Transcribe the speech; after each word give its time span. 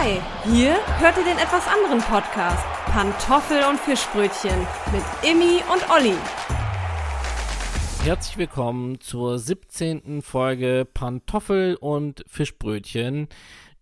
Hi, 0.00 0.20
hier 0.44 0.76
hört 1.00 1.16
ihr 1.16 1.24
den 1.24 1.38
etwas 1.38 1.66
anderen 1.66 1.98
Podcast 1.98 2.64
Pantoffel 2.84 3.64
und 3.68 3.80
Fischbrötchen 3.80 4.64
mit 4.92 5.02
Immi 5.28 5.60
und 5.72 5.90
Olli. 5.90 6.14
Herzlich 8.04 8.38
willkommen 8.38 9.00
zur 9.00 9.40
17. 9.40 10.22
Folge 10.22 10.86
Pantoffel 10.94 11.74
und 11.74 12.24
Fischbrötchen. 12.28 13.26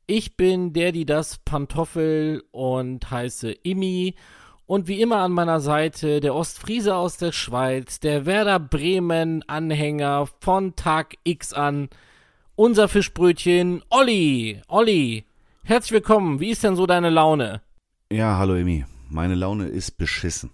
Ich 0.07 0.39
bin 0.39 0.73
der, 0.73 0.93
die 0.93 1.05
das 1.05 1.37
Pantoffel 1.37 2.43
und 2.51 3.11
heiße 3.11 3.53
Immi. 3.53 4.15
Und 4.65 4.89
wie 4.89 5.03
immer 5.03 5.19
an 5.19 5.33
meiner 5.33 5.61
Seite 5.61 6.21
der 6.21 6.35
Ostfriese 6.35 6.97
aus 6.97 7.19
der 7.19 7.33
Schweiz, 7.33 8.01
der 8.01 8.25
Werder 8.25 8.59
Bremen 8.59 9.47
Anhänger 9.49 10.29
von 10.41 10.77
Tag 10.77 11.17
X 11.25 11.53
an, 11.53 11.91
unser 12.55 12.89
Fischbrötchen 12.89 13.83
Olli. 13.91 14.63
Olli, 14.69 15.27
herzlich 15.67 15.93
willkommen. 15.93 16.39
Wie 16.39 16.51
ist 16.51 16.63
denn 16.63 16.77
so 16.77 16.87
deine 16.87 17.11
Laune? 17.11 17.61
Ja, 18.11 18.39
hallo 18.39 18.55
Emi. 18.55 18.85
Meine 19.11 19.35
Laune 19.35 19.67
ist 19.67 19.99
beschissen. 19.99 20.51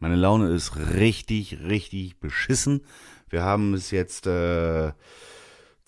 Meine 0.00 0.16
Laune 0.16 0.48
ist 0.48 0.76
richtig, 0.76 1.60
richtig 1.60 2.18
beschissen. 2.18 2.84
Wir 3.28 3.44
haben 3.44 3.72
es 3.72 3.92
jetzt 3.92 4.26
äh, 4.26 4.92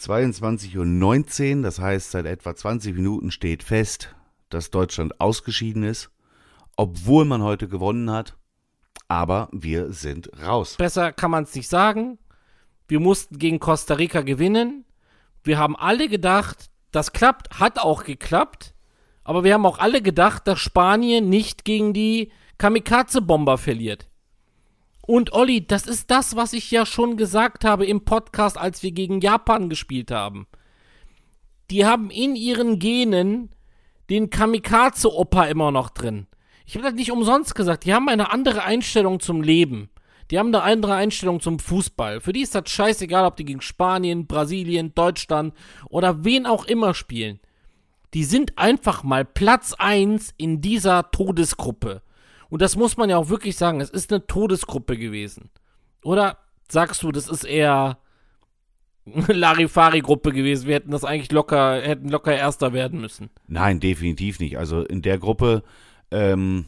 22.19 0.00 1.56
Uhr, 1.56 1.62
das 1.62 1.80
heißt, 1.80 2.12
seit 2.12 2.26
etwa 2.26 2.54
20 2.54 2.94
Minuten 2.94 3.32
steht 3.32 3.64
fest, 3.64 4.14
dass 4.50 4.70
Deutschland 4.70 5.20
ausgeschieden 5.20 5.82
ist, 5.82 6.10
obwohl 6.76 7.24
man 7.24 7.42
heute 7.42 7.66
gewonnen 7.66 8.10
hat. 8.10 8.36
Aber 9.08 9.48
wir 9.52 9.92
sind 9.92 10.30
raus. 10.40 10.76
Besser 10.78 11.12
kann 11.12 11.32
man 11.32 11.42
es 11.44 11.54
nicht 11.56 11.68
sagen. 11.68 12.18
Wir 12.86 13.00
mussten 13.00 13.38
gegen 13.38 13.58
Costa 13.58 13.94
Rica 13.94 14.22
gewinnen. 14.22 14.84
Wir 15.42 15.58
haben 15.58 15.76
alle 15.76 16.08
gedacht, 16.08 16.70
das 16.94 17.12
klappt, 17.12 17.58
hat 17.58 17.78
auch 17.78 18.04
geklappt. 18.04 18.74
Aber 19.24 19.42
wir 19.42 19.54
haben 19.54 19.66
auch 19.66 19.78
alle 19.78 20.02
gedacht, 20.02 20.46
dass 20.46 20.60
Spanien 20.60 21.28
nicht 21.28 21.64
gegen 21.64 21.92
die 21.92 22.30
Kamikaze-Bomber 22.58 23.58
verliert. 23.58 24.08
Und 25.06 25.32
Olli, 25.32 25.66
das 25.66 25.86
ist 25.86 26.10
das, 26.10 26.36
was 26.36 26.52
ich 26.52 26.70
ja 26.70 26.86
schon 26.86 27.16
gesagt 27.16 27.64
habe 27.64 27.84
im 27.86 28.04
Podcast, 28.04 28.56
als 28.56 28.82
wir 28.82 28.92
gegen 28.92 29.20
Japan 29.20 29.68
gespielt 29.68 30.10
haben. 30.10 30.46
Die 31.70 31.84
haben 31.84 32.10
in 32.10 32.36
ihren 32.36 32.78
Genen 32.78 33.50
den 34.10 34.30
Kamikaze-Opa 34.30 35.44
immer 35.44 35.70
noch 35.70 35.90
drin. 35.90 36.26
Ich 36.66 36.74
habe 36.74 36.84
das 36.84 36.94
nicht 36.94 37.10
umsonst 37.10 37.54
gesagt. 37.54 37.84
Die 37.84 37.94
haben 37.94 38.08
eine 38.08 38.30
andere 38.32 38.64
Einstellung 38.64 39.20
zum 39.20 39.42
Leben. 39.42 39.90
Die 40.34 40.38
haben 40.40 40.48
eine 40.48 40.64
andere 40.64 40.94
Einstellung 40.94 41.38
zum 41.38 41.60
Fußball. 41.60 42.20
Für 42.20 42.32
die 42.32 42.40
ist 42.40 42.56
das 42.56 42.68
scheißegal, 42.68 43.24
ob 43.24 43.36
die 43.36 43.44
gegen 43.44 43.60
Spanien, 43.60 44.26
Brasilien, 44.26 44.92
Deutschland 44.92 45.54
oder 45.88 46.24
wen 46.24 46.44
auch 46.44 46.64
immer 46.64 46.92
spielen. 46.92 47.38
Die 48.14 48.24
sind 48.24 48.58
einfach 48.58 49.04
mal 49.04 49.24
Platz 49.24 49.74
1 49.78 50.34
in 50.36 50.60
dieser 50.60 51.12
Todesgruppe. 51.12 52.02
Und 52.48 52.62
das 52.62 52.74
muss 52.74 52.96
man 52.96 53.10
ja 53.10 53.16
auch 53.16 53.28
wirklich 53.28 53.56
sagen, 53.56 53.80
es 53.80 53.90
ist 53.90 54.12
eine 54.12 54.26
Todesgruppe 54.26 54.98
gewesen. 54.98 55.50
Oder 56.02 56.38
sagst 56.68 57.04
du, 57.04 57.12
das 57.12 57.28
ist 57.28 57.44
eher 57.44 57.98
Larifari-Gruppe 59.04 60.32
gewesen? 60.32 60.66
Wir 60.66 60.74
hätten 60.74 60.90
das 60.90 61.04
eigentlich 61.04 61.30
locker, 61.30 61.80
hätten 61.80 62.08
locker 62.08 62.34
Erster 62.34 62.72
werden 62.72 63.00
müssen. 63.00 63.30
Nein, 63.46 63.78
definitiv 63.78 64.40
nicht. 64.40 64.58
Also 64.58 64.82
in 64.82 65.00
der 65.00 65.18
Gruppe, 65.18 65.62
ähm, 66.10 66.66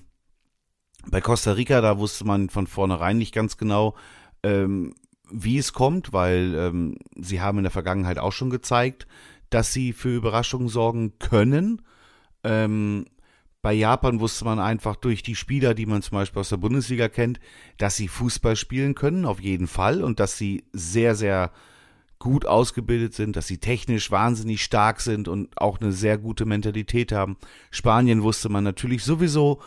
bei 1.11 1.21
Costa 1.21 1.53
Rica, 1.53 1.81
da 1.81 1.99
wusste 1.99 2.25
man 2.25 2.51
von 2.51 2.67
vornherein 2.67 3.19
nicht 3.19 3.35
ganz 3.35 3.57
genau, 3.57 3.95
ähm, 4.43 4.95
wie 5.31 5.59
es 5.59 5.73
kommt, 5.73 6.13
weil 6.13 6.55
ähm, 6.55 6.99
sie 7.17 7.41
haben 7.41 7.59
in 7.59 7.65
der 7.65 7.71
Vergangenheit 7.71 8.19
auch 8.19 8.33
schon 8.33 8.51
gezeigt, 8.51 9.07
dass 9.51 9.73
sie 9.73 9.93
für 9.93 10.15
Überraschungen 10.15 10.69
sorgen 10.69 11.19
können. 11.19 11.83
Ähm, 12.45 13.07
bei 13.63 13.73
Japan 13.73 14.21
wusste 14.21 14.45
man 14.45 14.61
einfach 14.61 14.95
durch 14.95 15.23
die 15.23 15.35
Spieler, 15.35 15.75
die 15.75 15.87
man 15.87 16.03
zum 16.03 16.19
Beispiel 16.19 16.41
aus 16.41 16.51
der 16.51 16.59
Bundesliga 16.59 17.09
kennt, 17.09 17.41
dass 17.79 17.97
sie 17.97 18.07
Fußball 18.07 18.55
spielen 18.55 18.95
können, 18.95 19.25
auf 19.25 19.41
jeden 19.41 19.67
Fall, 19.67 20.05
und 20.05 20.21
dass 20.21 20.39
sie 20.39 20.65
sehr, 20.73 21.17
sehr 21.17 21.51
gut 22.19 22.47
ausgebildet 22.47 23.15
sind, 23.15 23.37
dass 23.37 23.47
sie 23.47 23.59
technisch 23.59 24.11
wahnsinnig 24.11 24.63
stark 24.63 25.01
sind 25.01 25.29
und 25.29 25.61
auch 25.61 25.81
eine 25.81 25.93
sehr 25.93 26.17
gute 26.17 26.47
Mentalität 26.47 27.13
haben. 27.13 27.37
Spanien 27.71 28.23
wusste 28.23 28.49
man 28.49 28.65
natürlich 28.65 29.05
sowieso, 29.05 29.61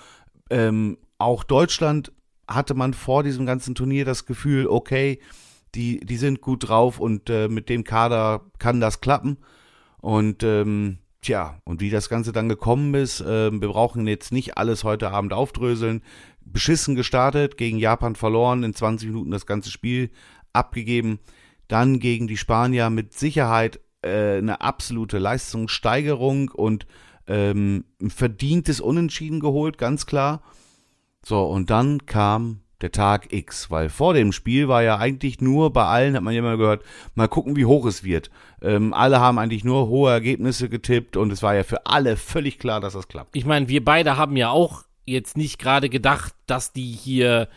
ähm, 0.50 0.97
auch 1.19 1.44
Deutschland 1.44 2.12
hatte 2.47 2.74
man 2.74 2.94
vor 2.94 3.24
diesem 3.24 3.46
ganzen 3.46 3.75
Turnier 3.75 4.06
das 4.06 4.25
Gefühl, 4.25 4.68
okay, 4.68 5.19
die, 5.75 6.00
die 6.00 6.18
sind 6.18 6.41
gut 6.41 6.68
drauf 6.68 7.00
und 7.00 7.30
äh, 7.30 7.47
mit 7.47 7.69
dem 7.69 7.84
Kader 7.84 8.41
kann 8.57 8.80
das 8.80 9.02
klappen. 9.02 9.38
Und 10.02 10.41
ähm, 10.44 10.97
Tja, 11.22 11.59
und 11.66 11.81
wie 11.81 11.90
das 11.90 12.07
Ganze 12.07 12.31
dann 12.31 12.47
gekommen 12.47 12.94
ist, 12.94 13.19
äh, 13.19 13.52
wir 13.52 13.68
brauchen 13.68 14.07
jetzt 14.07 14.31
nicht 14.31 14.57
alles 14.57 14.85
heute 14.85 15.12
Abend 15.12 15.34
aufdröseln. 15.34 16.02
Beschissen 16.40 16.96
gestartet, 16.96 17.57
gegen 17.57 17.78
Japan 17.78 18.16
verloren, 18.16 18.63
in 18.63 18.74
20 18.74 19.09
Minuten 19.09 19.31
das 19.31 19.46
ganze 19.46 19.69
Spiel 19.69 20.12
abgegeben. 20.53 21.19
Dann 21.68 22.00
gegen 22.00 22.28
die 22.28 22.38
Spanier 22.38 22.90
mit 22.90 23.13
Sicherheit 23.13 23.81
äh, 24.01 24.38
eine 24.38 24.62
absolute 24.62 25.18
Leistungssteigerung 25.19 26.50
und 26.50 26.88
ähm, 27.28 27.84
verdientes 28.07 28.80
Unentschieden 28.80 29.41
geholt, 29.41 29.78
ganz 29.78 30.06
klar. 30.06 30.41
So, 31.29 31.44
und 31.44 31.69
dann 31.69 32.07
kam 32.07 32.62
der 32.81 32.91
Tag 32.91 33.31
X, 33.31 33.69
weil 33.69 33.90
vor 33.90 34.16
dem 34.16 34.31
Spiel 34.31 34.67
war 34.67 34.81
ja 34.81 34.97
eigentlich 34.97 35.41
nur 35.41 35.72
bei 35.72 35.85
allen, 35.85 36.16
hat 36.16 36.23
man 36.23 36.34
ja 36.34 36.40
immer 36.40 36.57
gehört, 36.57 36.84
mal 37.13 37.28
gucken, 37.28 37.56
wie 37.56 37.66
hoch 37.66 37.85
es 37.85 38.03
wird. 38.03 38.31
Ähm, 38.63 38.95
alle 38.95 39.19
haben 39.19 39.38
eigentlich 39.38 39.63
nur 39.63 39.89
hohe 39.89 40.12
Ergebnisse 40.12 40.69
getippt 40.69 41.18
und 41.18 41.31
es 41.31 41.44
war 41.44 41.53
ja 41.53 41.62
für 41.62 41.85
alle 41.85 42.18
völlig 42.18 42.57
klar, 42.57 42.81
dass 42.81 42.94
das 42.94 43.07
klappt. 43.07 43.35
Ich 43.35 43.45
meine, 43.45 43.68
wir 43.68 43.85
beide 43.85 44.18
haben 44.18 44.38
ja 44.38 44.50
auch 44.50 44.85
jetzt 45.06 45.38
nicht 45.38 45.59
gerade 45.59 45.88
gedacht, 45.88 46.34
dass 46.47 46.73
die 46.73 46.91
hier 46.94 47.47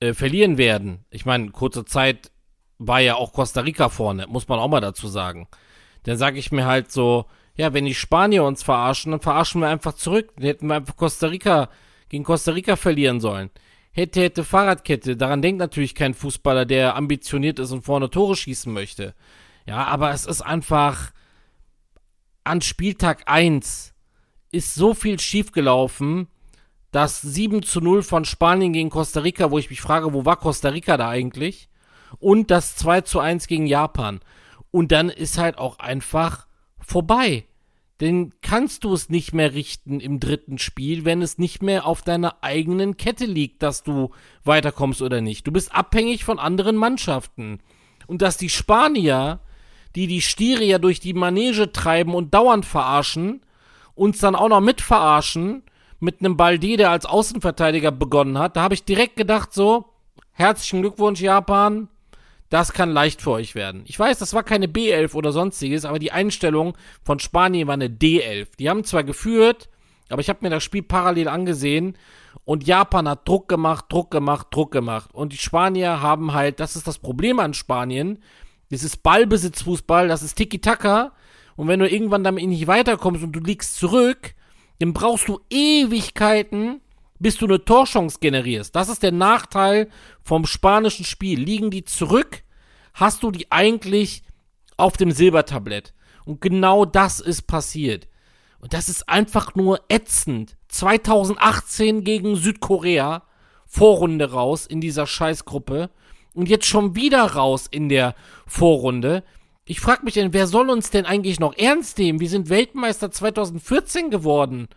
äh, 0.00 0.14
verlieren 0.14 0.56
werden. 0.56 1.04
Ich 1.10 1.26
meine, 1.26 1.50
kurze 1.50 1.84
Zeit 1.84 2.30
war 2.78 3.00
ja 3.00 3.16
auch 3.16 3.34
Costa 3.34 3.60
Rica 3.60 3.90
vorne, 3.90 4.28
muss 4.28 4.48
man 4.48 4.58
auch 4.58 4.68
mal 4.68 4.80
dazu 4.80 5.08
sagen. 5.08 5.46
Dann 6.04 6.16
sage 6.16 6.38
ich 6.38 6.52
mir 6.52 6.64
halt 6.64 6.90
so, 6.90 7.26
ja, 7.54 7.74
wenn 7.74 7.84
die 7.84 7.94
Spanier 7.94 8.44
uns 8.44 8.62
verarschen, 8.62 9.12
dann 9.12 9.20
verarschen 9.20 9.60
wir 9.60 9.68
einfach 9.68 9.92
zurück. 9.92 10.30
Dann 10.36 10.46
hätten 10.46 10.68
wir 10.68 10.76
einfach 10.76 10.96
Costa 10.96 11.26
Rica 11.26 11.68
gegen 12.10 12.24
Costa 12.24 12.52
Rica 12.52 12.76
verlieren 12.76 13.20
sollen 13.20 13.50
hätte, 13.92 14.20
hätte 14.20 14.44
Fahrradkette. 14.44 15.16
Daran 15.16 15.42
denkt 15.42 15.58
natürlich 15.58 15.94
kein 15.94 16.14
Fußballer, 16.14 16.64
der 16.64 16.96
ambitioniert 16.96 17.58
ist 17.58 17.72
und 17.72 17.82
vorne 17.82 18.10
Tore 18.10 18.36
schießen 18.36 18.72
möchte. 18.72 19.14
Ja, 19.66 19.84
aber 19.84 20.12
es 20.12 20.26
ist 20.26 20.42
einfach 20.42 21.12
an 22.44 22.60
Spieltag 22.60 23.22
1 23.26 23.94
ist 24.52 24.74
so 24.74 24.94
viel 24.94 25.20
schiefgelaufen, 25.20 26.26
dass 26.90 27.22
7 27.22 27.62
zu 27.62 27.80
0 27.80 28.02
von 28.02 28.24
Spanien 28.24 28.72
gegen 28.72 28.90
Costa 28.90 29.20
Rica, 29.20 29.50
wo 29.50 29.58
ich 29.58 29.70
mich 29.70 29.80
frage, 29.80 30.12
wo 30.12 30.24
war 30.24 30.36
Costa 30.36 30.70
Rica 30.70 30.96
da 30.96 31.08
eigentlich? 31.08 31.68
Und 32.18 32.50
das 32.50 32.74
2 32.76 33.02
zu 33.02 33.20
1 33.20 33.46
gegen 33.46 33.66
Japan. 33.66 34.20
Und 34.72 34.90
dann 34.90 35.08
ist 35.08 35.38
halt 35.38 35.58
auch 35.58 35.78
einfach 35.78 36.46
vorbei. 36.80 37.44
Denn 38.00 38.32
kannst 38.40 38.84
du 38.84 38.94
es 38.94 39.10
nicht 39.10 39.34
mehr 39.34 39.52
richten 39.52 40.00
im 40.00 40.20
dritten 40.20 40.58
Spiel, 40.58 41.04
wenn 41.04 41.20
es 41.20 41.36
nicht 41.36 41.62
mehr 41.62 41.86
auf 41.86 42.00
deiner 42.00 42.42
eigenen 42.42 42.96
Kette 42.96 43.26
liegt, 43.26 43.62
dass 43.62 43.82
du 43.82 44.10
weiterkommst 44.42 45.02
oder 45.02 45.20
nicht. 45.20 45.46
Du 45.46 45.52
bist 45.52 45.74
abhängig 45.74 46.24
von 46.24 46.38
anderen 46.38 46.76
Mannschaften. 46.76 47.60
Und 48.06 48.22
dass 48.22 48.38
die 48.38 48.48
Spanier, 48.48 49.40
die 49.94 50.06
die 50.06 50.22
Stiere 50.22 50.64
ja 50.64 50.78
durch 50.78 50.98
die 51.00 51.12
Manege 51.12 51.72
treiben 51.72 52.14
und 52.14 52.32
dauernd 52.32 52.64
verarschen, 52.64 53.42
uns 53.94 54.18
dann 54.18 54.34
auch 54.34 54.48
noch 54.48 54.60
mit 54.60 54.80
verarschen, 54.80 55.62
mit 55.98 56.20
einem 56.20 56.38
Balde, 56.38 56.78
der 56.78 56.90
als 56.90 57.04
Außenverteidiger 57.04 57.90
begonnen 57.90 58.38
hat, 58.38 58.56
da 58.56 58.62
habe 58.62 58.72
ich 58.72 58.84
direkt 58.84 59.16
gedacht 59.16 59.52
so, 59.52 59.92
herzlichen 60.32 60.80
Glückwunsch 60.80 61.20
Japan, 61.20 61.88
das 62.50 62.72
kann 62.72 62.90
leicht 62.90 63.22
für 63.22 63.30
euch 63.30 63.54
werden. 63.54 63.84
Ich 63.86 63.98
weiß, 63.98 64.18
das 64.18 64.34
war 64.34 64.42
keine 64.42 64.66
B11 64.66 65.14
oder 65.14 65.32
sonstiges, 65.32 65.84
aber 65.84 65.98
die 65.98 66.12
Einstellung 66.12 66.76
von 67.02 67.20
Spanien 67.20 67.68
war 67.68 67.74
eine 67.74 67.88
D11. 67.88 68.48
Die 68.58 68.68
haben 68.68 68.84
zwar 68.84 69.04
geführt, 69.04 69.68
aber 70.08 70.20
ich 70.20 70.28
habe 70.28 70.40
mir 70.42 70.50
das 70.50 70.64
Spiel 70.64 70.82
parallel 70.82 71.28
angesehen 71.28 71.96
und 72.44 72.66
Japan 72.66 73.08
hat 73.08 73.26
Druck 73.26 73.48
gemacht, 73.48 73.86
Druck 73.88 74.10
gemacht, 74.10 74.48
Druck 74.50 74.72
gemacht. 74.72 75.10
Und 75.12 75.32
die 75.32 75.38
Spanier 75.38 76.02
haben 76.02 76.34
halt, 76.34 76.58
das 76.58 76.74
ist 76.74 76.88
das 76.88 76.98
Problem 76.98 77.38
an 77.38 77.54
Spanien, 77.54 78.18
das 78.70 78.82
ist 78.82 79.02
Ballbesitzfußball, 79.02 80.08
das 80.08 80.22
ist 80.22 80.34
Tiki-Taka. 80.34 81.12
Und 81.54 81.68
wenn 81.68 81.80
du 81.80 81.88
irgendwann 81.88 82.24
damit 82.24 82.46
nicht 82.46 82.66
weiterkommst 82.66 83.22
und 83.22 83.32
du 83.32 83.40
liegst 83.40 83.76
zurück, 83.76 84.34
dann 84.80 84.92
brauchst 84.92 85.28
du 85.28 85.40
Ewigkeiten, 85.50 86.80
bis 87.20 87.36
du 87.36 87.46
eine 87.46 87.64
Torchance 87.64 88.18
generierst. 88.20 88.74
Das 88.74 88.88
ist 88.88 89.02
der 89.02 89.12
Nachteil 89.12 89.88
vom 90.22 90.46
spanischen 90.46 91.04
Spiel. 91.04 91.38
Liegen 91.38 91.70
die 91.70 91.84
zurück, 91.84 92.42
hast 92.94 93.22
du 93.22 93.30
die 93.30 93.50
eigentlich 93.50 94.22
auf 94.76 94.96
dem 94.96 95.10
Silbertablett. 95.10 95.94
Und 96.24 96.40
genau 96.40 96.84
das 96.84 97.20
ist 97.20 97.42
passiert. 97.42 98.08
Und 98.60 98.74
das 98.74 98.88
ist 98.88 99.08
einfach 99.08 99.54
nur 99.54 99.80
ätzend. 99.88 100.56
2018 100.68 102.04
gegen 102.04 102.36
Südkorea, 102.36 103.22
Vorrunde 103.66 104.32
raus 104.32 104.66
in 104.66 104.80
dieser 104.80 105.06
Scheißgruppe. 105.06 105.90
Und 106.34 106.48
jetzt 106.48 106.66
schon 106.66 106.94
wieder 106.94 107.24
raus 107.24 107.66
in 107.70 107.88
der 107.88 108.14
Vorrunde. 108.46 109.24
Ich 109.64 109.80
frage 109.80 110.04
mich 110.04 110.14
denn, 110.14 110.32
wer 110.32 110.46
soll 110.46 110.70
uns 110.70 110.90
denn 110.90 111.06
eigentlich 111.06 111.40
noch 111.40 111.56
ernst 111.56 111.98
nehmen? 111.98 112.20
Wir 112.20 112.28
sind 112.28 112.48
Weltmeister 112.48 113.10
2014 113.10 114.10
geworden. 114.10 114.68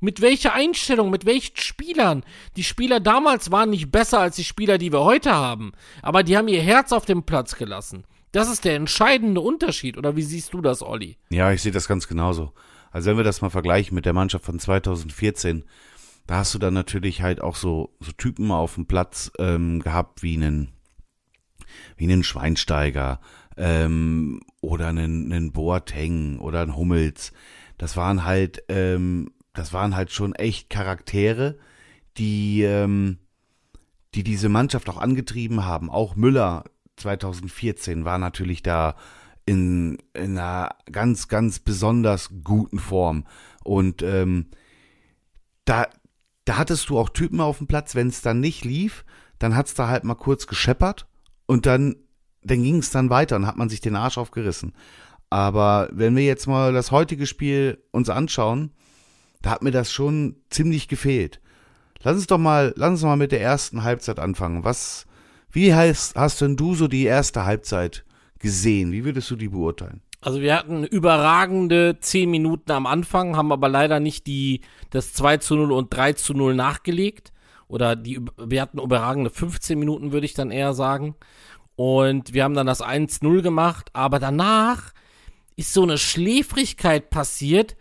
Mit 0.00 0.20
welcher 0.20 0.54
Einstellung, 0.54 1.10
mit 1.10 1.26
welchen 1.26 1.56
Spielern? 1.56 2.24
Die 2.56 2.64
Spieler 2.64 3.00
damals 3.00 3.50
waren 3.50 3.70
nicht 3.70 3.90
besser 3.90 4.20
als 4.20 4.36
die 4.36 4.44
Spieler, 4.44 4.78
die 4.78 4.92
wir 4.92 5.04
heute 5.04 5.32
haben. 5.32 5.72
Aber 6.02 6.22
die 6.22 6.36
haben 6.36 6.48
ihr 6.48 6.62
Herz 6.62 6.92
auf 6.92 7.04
dem 7.04 7.24
Platz 7.24 7.56
gelassen. 7.56 8.04
Das 8.32 8.50
ist 8.50 8.64
der 8.64 8.76
entscheidende 8.76 9.40
Unterschied. 9.40 9.98
Oder 9.98 10.16
wie 10.16 10.22
siehst 10.22 10.54
du 10.54 10.60
das, 10.60 10.82
Olli? 10.82 11.18
Ja, 11.30 11.52
ich 11.52 11.62
sehe 11.62 11.72
das 11.72 11.88
ganz 11.88 12.08
genauso. 12.08 12.52
Also 12.90 13.10
wenn 13.10 13.16
wir 13.16 13.24
das 13.24 13.42
mal 13.42 13.50
vergleichen 13.50 13.94
mit 13.94 14.06
der 14.06 14.12
Mannschaft 14.12 14.44
von 14.44 14.58
2014, 14.58 15.64
da 16.26 16.36
hast 16.36 16.54
du 16.54 16.58
dann 16.58 16.74
natürlich 16.74 17.22
halt 17.22 17.40
auch 17.40 17.56
so, 17.56 17.94
so 18.00 18.12
Typen 18.12 18.50
auf 18.50 18.76
dem 18.76 18.86
Platz 18.86 19.30
ähm, 19.38 19.80
gehabt 19.80 20.22
wie 20.22 20.34
einen, 20.34 20.72
wie 21.96 22.04
einen 22.04 22.24
Schweinsteiger 22.24 23.20
ähm, 23.56 24.40
oder 24.60 24.88
einen, 24.88 25.32
einen 25.32 25.52
Boateng 25.52 26.38
oder 26.38 26.62
einen 26.62 26.76
Hummels. 26.76 27.32
Das 27.78 27.96
waren 27.96 28.24
halt, 28.24 28.62
ähm, 28.68 29.32
das 29.52 29.72
waren 29.72 29.96
halt 29.96 30.10
schon 30.12 30.34
echt 30.34 30.70
Charaktere, 30.70 31.58
die, 32.16 32.62
ähm, 32.62 33.18
die 34.14 34.22
diese 34.22 34.48
Mannschaft 34.48 34.88
auch 34.88 34.98
angetrieben 34.98 35.64
haben. 35.64 35.90
Auch 35.90 36.16
Müller 36.16 36.64
2014 36.96 38.04
war 38.04 38.18
natürlich 38.18 38.62
da 38.62 38.96
in, 39.46 39.98
in 40.14 40.38
einer 40.38 40.76
ganz, 40.90 41.28
ganz 41.28 41.58
besonders 41.58 42.30
guten 42.44 42.78
Form. 42.78 43.26
Und 43.64 44.02
ähm, 44.02 44.46
da, 45.64 45.88
da 46.44 46.56
hattest 46.58 46.88
du 46.88 46.98
auch 46.98 47.08
Typen 47.08 47.40
auf 47.40 47.58
dem 47.58 47.66
Platz, 47.66 47.94
wenn 47.94 48.08
es 48.08 48.22
dann 48.22 48.40
nicht 48.40 48.64
lief, 48.64 49.04
dann 49.38 49.56
hat 49.56 49.66
es 49.66 49.74
da 49.74 49.88
halt 49.88 50.04
mal 50.04 50.14
kurz 50.14 50.46
gescheppert 50.46 51.06
und 51.46 51.66
dann, 51.66 51.96
dann 52.42 52.62
ging 52.62 52.78
es 52.78 52.90
dann 52.90 53.10
weiter 53.10 53.36
und 53.36 53.46
hat 53.46 53.56
man 53.56 53.68
sich 53.68 53.80
den 53.80 53.96
Arsch 53.96 54.18
aufgerissen. 54.18 54.74
Aber 55.30 55.88
wenn 55.92 56.16
wir 56.16 56.24
jetzt 56.24 56.46
mal 56.46 56.72
das 56.72 56.90
heutige 56.90 57.26
Spiel 57.26 57.82
uns 57.92 58.08
anschauen, 58.08 58.72
da 59.42 59.50
hat 59.50 59.62
mir 59.62 59.70
das 59.70 59.92
schon 59.92 60.36
ziemlich 60.50 60.88
gefehlt. 60.88 61.40
Lass 62.02 62.16
uns 62.16 62.26
doch 62.26 62.38
mal, 62.38 62.72
lass 62.76 62.90
uns 62.90 63.02
mal 63.02 63.16
mit 63.16 63.32
der 63.32 63.42
ersten 63.42 63.82
Halbzeit 63.82 64.18
anfangen. 64.18 64.64
Was, 64.64 65.06
wie 65.50 65.74
heißt, 65.74 66.16
hast 66.16 66.40
denn 66.40 66.56
du 66.56 66.74
so 66.74 66.88
die 66.88 67.04
erste 67.04 67.44
Halbzeit 67.44 68.04
gesehen? 68.38 68.92
Wie 68.92 69.04
würdest 69.04 69.30
du 69.30 69.36
die 69.36 69.48
beurteilen? 69.48 70.00
Also 70.22 70.40
wir 70.40 70.54
hatten 70.54 70.84
überragende 70.84 71.96
10 71.98 72.30
Minuten 72.30 72.72
am 72.72 72.86
Anfang, 72.86 73.36
haben 73.36 73.52
aber 73.52 73.68
leider 73.68 74.00
nicht 74.00 74.26
die, 74.26 74.60
das 74.90 75.14
2 75.14 75.38
zu 75.38 75.56
0 75.56 75.72
und 75.72 75.94
3 75.94 76.14
zu 76.14 76.34
0 76.34 76.54
nachgelegt. 76.54 77.32
Oder 77.68 77.96
die, 77.96 78.20
wir 78.36 78.60
hatten 78.60 78.78
überragende 78.78 79.30
15 79.30 79.78
Minuten, 79.78 80.12
würde 80.12 80.26
ich 80.26 80.34
dann 80.34 80.50
eher 80.50 80.74
sagen. 80.74 81.14
Und 81.76 82.34
wir 82.34 82.44
haben 82.44 82.54
dann 82.54 82.66
das 82.66 82.82
1-0 82.82 83.42
gemacht, 83.42 83.90
aber 83.94 84.18
danach 84.18 84.92
ist 85.56 85.72
so 85.72 85.82
eine 85.82 85.96
Schläfrigkeit 85.96 87.10
passiert, 87.10 87.76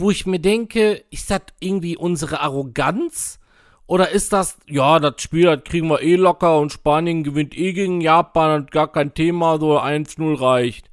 wo 0.00 0.10
ich 0.10 0.26
mir 0.26 0.40
denke, 0.40 1.04
ist 1.10 1.30
das 1.30 1.42
irgendwie 1.60 1.96
unsere 1.96 2.40
Arroganz? 2.40 3.38
Oder 3.86 4.10
ist 4.10 4.32
das, 4.32 4.56
ja, 4.68 4.98
das 5.00 5.20
Spiel, 5.20 5.44
das 5.44 5.64
kriegen 5.64 5.88
wir 5.88 6.00
eh 6.00 6.16
locker 6.16 6.58
und 6.58 6.72
Spanien 6.72 7.24
gewinnt 7.24 7.56
eh 7.56 7.72
gegen 7.72 8.00
Japan 8.00 8.62
und 8.62 8.70
gar 8.70 8.90
kein 8.90 9.14
Thema, 9.14 9.58
so 9.58 9.80
1-0 9.80 10.40
reicht 10.40 10.90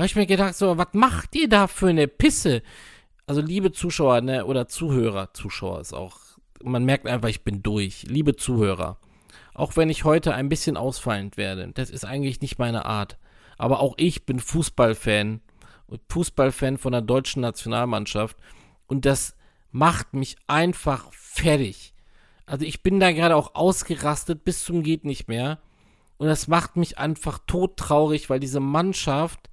habe 0.00 0.06
ich 0.06 0.16
mir 0.16 0.26
gedacht, 0.26 0.56
so, 0.56 0.78
was 0.78 0.88
macht 0.92 1.34
ihr 1.34 1.46
da 1.46 1.66
für 1.66 1.88
eine 1.88 2.08
Pisse? 2.08 2.62
Also, 3.26 3.42
liebe 3.42 3.70
Zuschauer, 3.70 4.22
ne, 4.22 4.46
oder 4.46 4.66
Zuhörer, 4.66 5.34
Zuschauer 5.34 5.80
ist 5.80 5.92
auch, 5.92 6.16
man 6.62 6.84
merkt 6.84 7.06
einfach, 7.06 7.28
ich 7.28 7.44
bin 7.44 7.62
durch. 7.62 8.04
Liebe 8.08 8.34
Zuhörer, 8.34 8.96
auch 9.52 9.76
wenn 9.76 9.90
ich 9.90 10.04
heute 10.04 10.34
ein 10.34 10.48
bisschen 10.48 10.78
ausfallend 10.78 11.36
werde, 11.36 11.70
das 11.74 11.90
ist 11.90 12.04
eigentlich 12.04 12.40
nicht 12.40 12.58
meine 12.58 12.86
Art. 12.86 13.18
Aber 13.58 13.80
auch 13.80 13.94
ich 13.98 14.24
bin 14.24 14.40
Fußballfan 14.40 15.42
Fußballfan 16.08 16.78
von 16.78 16.92
der 16.92 17.02
deutschen 17.02 17.42
Nationalmannschaft 17.42 18.36
und 18.86 19.04
das 19.04 19.36
macht 19.70 20.14
mich 20.14 20.36
einfach 20.46 21.12
fertig. 21.12 21.94
Also 22.46 22.64
ich 22.64 22.82
bin 22.82 23.00
da 23.00 23.12
gerade 23.12 23.36
auch 23.36 23.54
ausgerastet 23.54 24.44
bis 24.44 24.64
zum 24.64 24.82
geht 24.82 25.04
nicht 25.04 25.28
mehr 25.28 25.60
und 26.18 26.26
das 26.26 26.48
macht 26.48 26.76
mich 26.76 26.98
einfach 26.98 27.38
todtraurig, 27.46 28.28
weil 28.28 28.40
diese 28.40 28.60
Mannschaft 28.60 29.50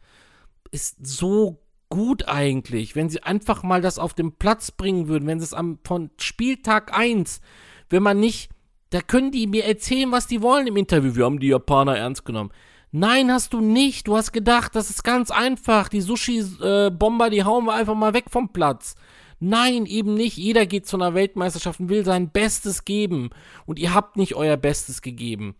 ist 0.71 1.05
so 1.05 1.61
gut 1.89 2.27
eigentlich, 2.27 2.95
wenn 2.95 3.09
sie 3.09 3.23
einfach 3.23 3.63
mal 3.63 3.81
das 3.81 3.99
auf 3.99 4.13
den 4.13 4.33
Platz 4.33 4.71
bringen 4.71 5.07
würden, 5.07 5.27
wenn 5.27 5.39
sie 5.39 5.45
es 5.45 5.53
am 5.53 5.79
von 5.83 6.09
Spieltag 6.19 6.97
1, 6.97 7.41
wenn 7.89 8.03
man 8.03 8.19
nicht, 8.19 8.49
da 8.89 9.01
können 9.01 9.31
die 9.31 9.47
mir 9.47 9.65
erzählen, 9.65 10.11
was 10.11 10.27
die 10.27 10.41
wollen 10.41 10.67
im 10.67 10.77
Interview. 10.77 11.15
Wir 11.15 11.25
haben 11.25 11.39
die 11.39 11.47
Japaner 11.47 11.97
ernst 11.97 12.25
genommen. 12.25 12.51
Nein, 12.99 13.31
hast 13.31 13.53
du 13.53 13.61
nicht. 13.61 14.07
Du 14.07 14.17
hast 14.17 14.31
gedacht, 14.31 14.75
das 14.75 14.89
ist 14.89 15.03
ganz 15.03 15.29
einfach. 15.29 15.87
Die 15.87 16.01
Sushi-Bomber, 16.01 17.29
die 17.29 17.43
hauen 17.43 17.65
wir 17.65 17.75
einfach 17.75 17.93
mal 17.93 18.15
weg 18.15 18.25
vom 18.31 18.49
Platz. 18.51 18.95
Nein, 19.39 19.85
eben 19.85 20.15
nicht. 20.15 20.35
Jeder 20.35 20.65
geht 20.65 20.87
zu 20.87 20.97
einer 20.97 21.13
Weltmeisterschaft 21.13 21.79
und 21.79 21.89
will 21.89 22.03
sein 22.03 22.31
Bestes 22.31 22.85
geben. 22.85 23.29
Und 23.67 23.77
ihr 23.77 23.93
habt 23.93 24.17
nicht 24.17 24.33
euer 24.33 24.57
Bestes 24.57 25.03
gegeben. 25.03 25.55